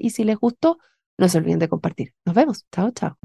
y 0.00 0.10
si 0.10 0.24
les 0.24 0.36
gustó, 0.36 0.78
no 1.18 1.28
se 1.28 1.38
olviden 1.38 1.58
de 1.58 1.68
compartir. 1.68 2.14
Nos 2.24 2.34
vemos. 2.34 2.66
Chao, 2.70 2.90
chao. 2.92 3.12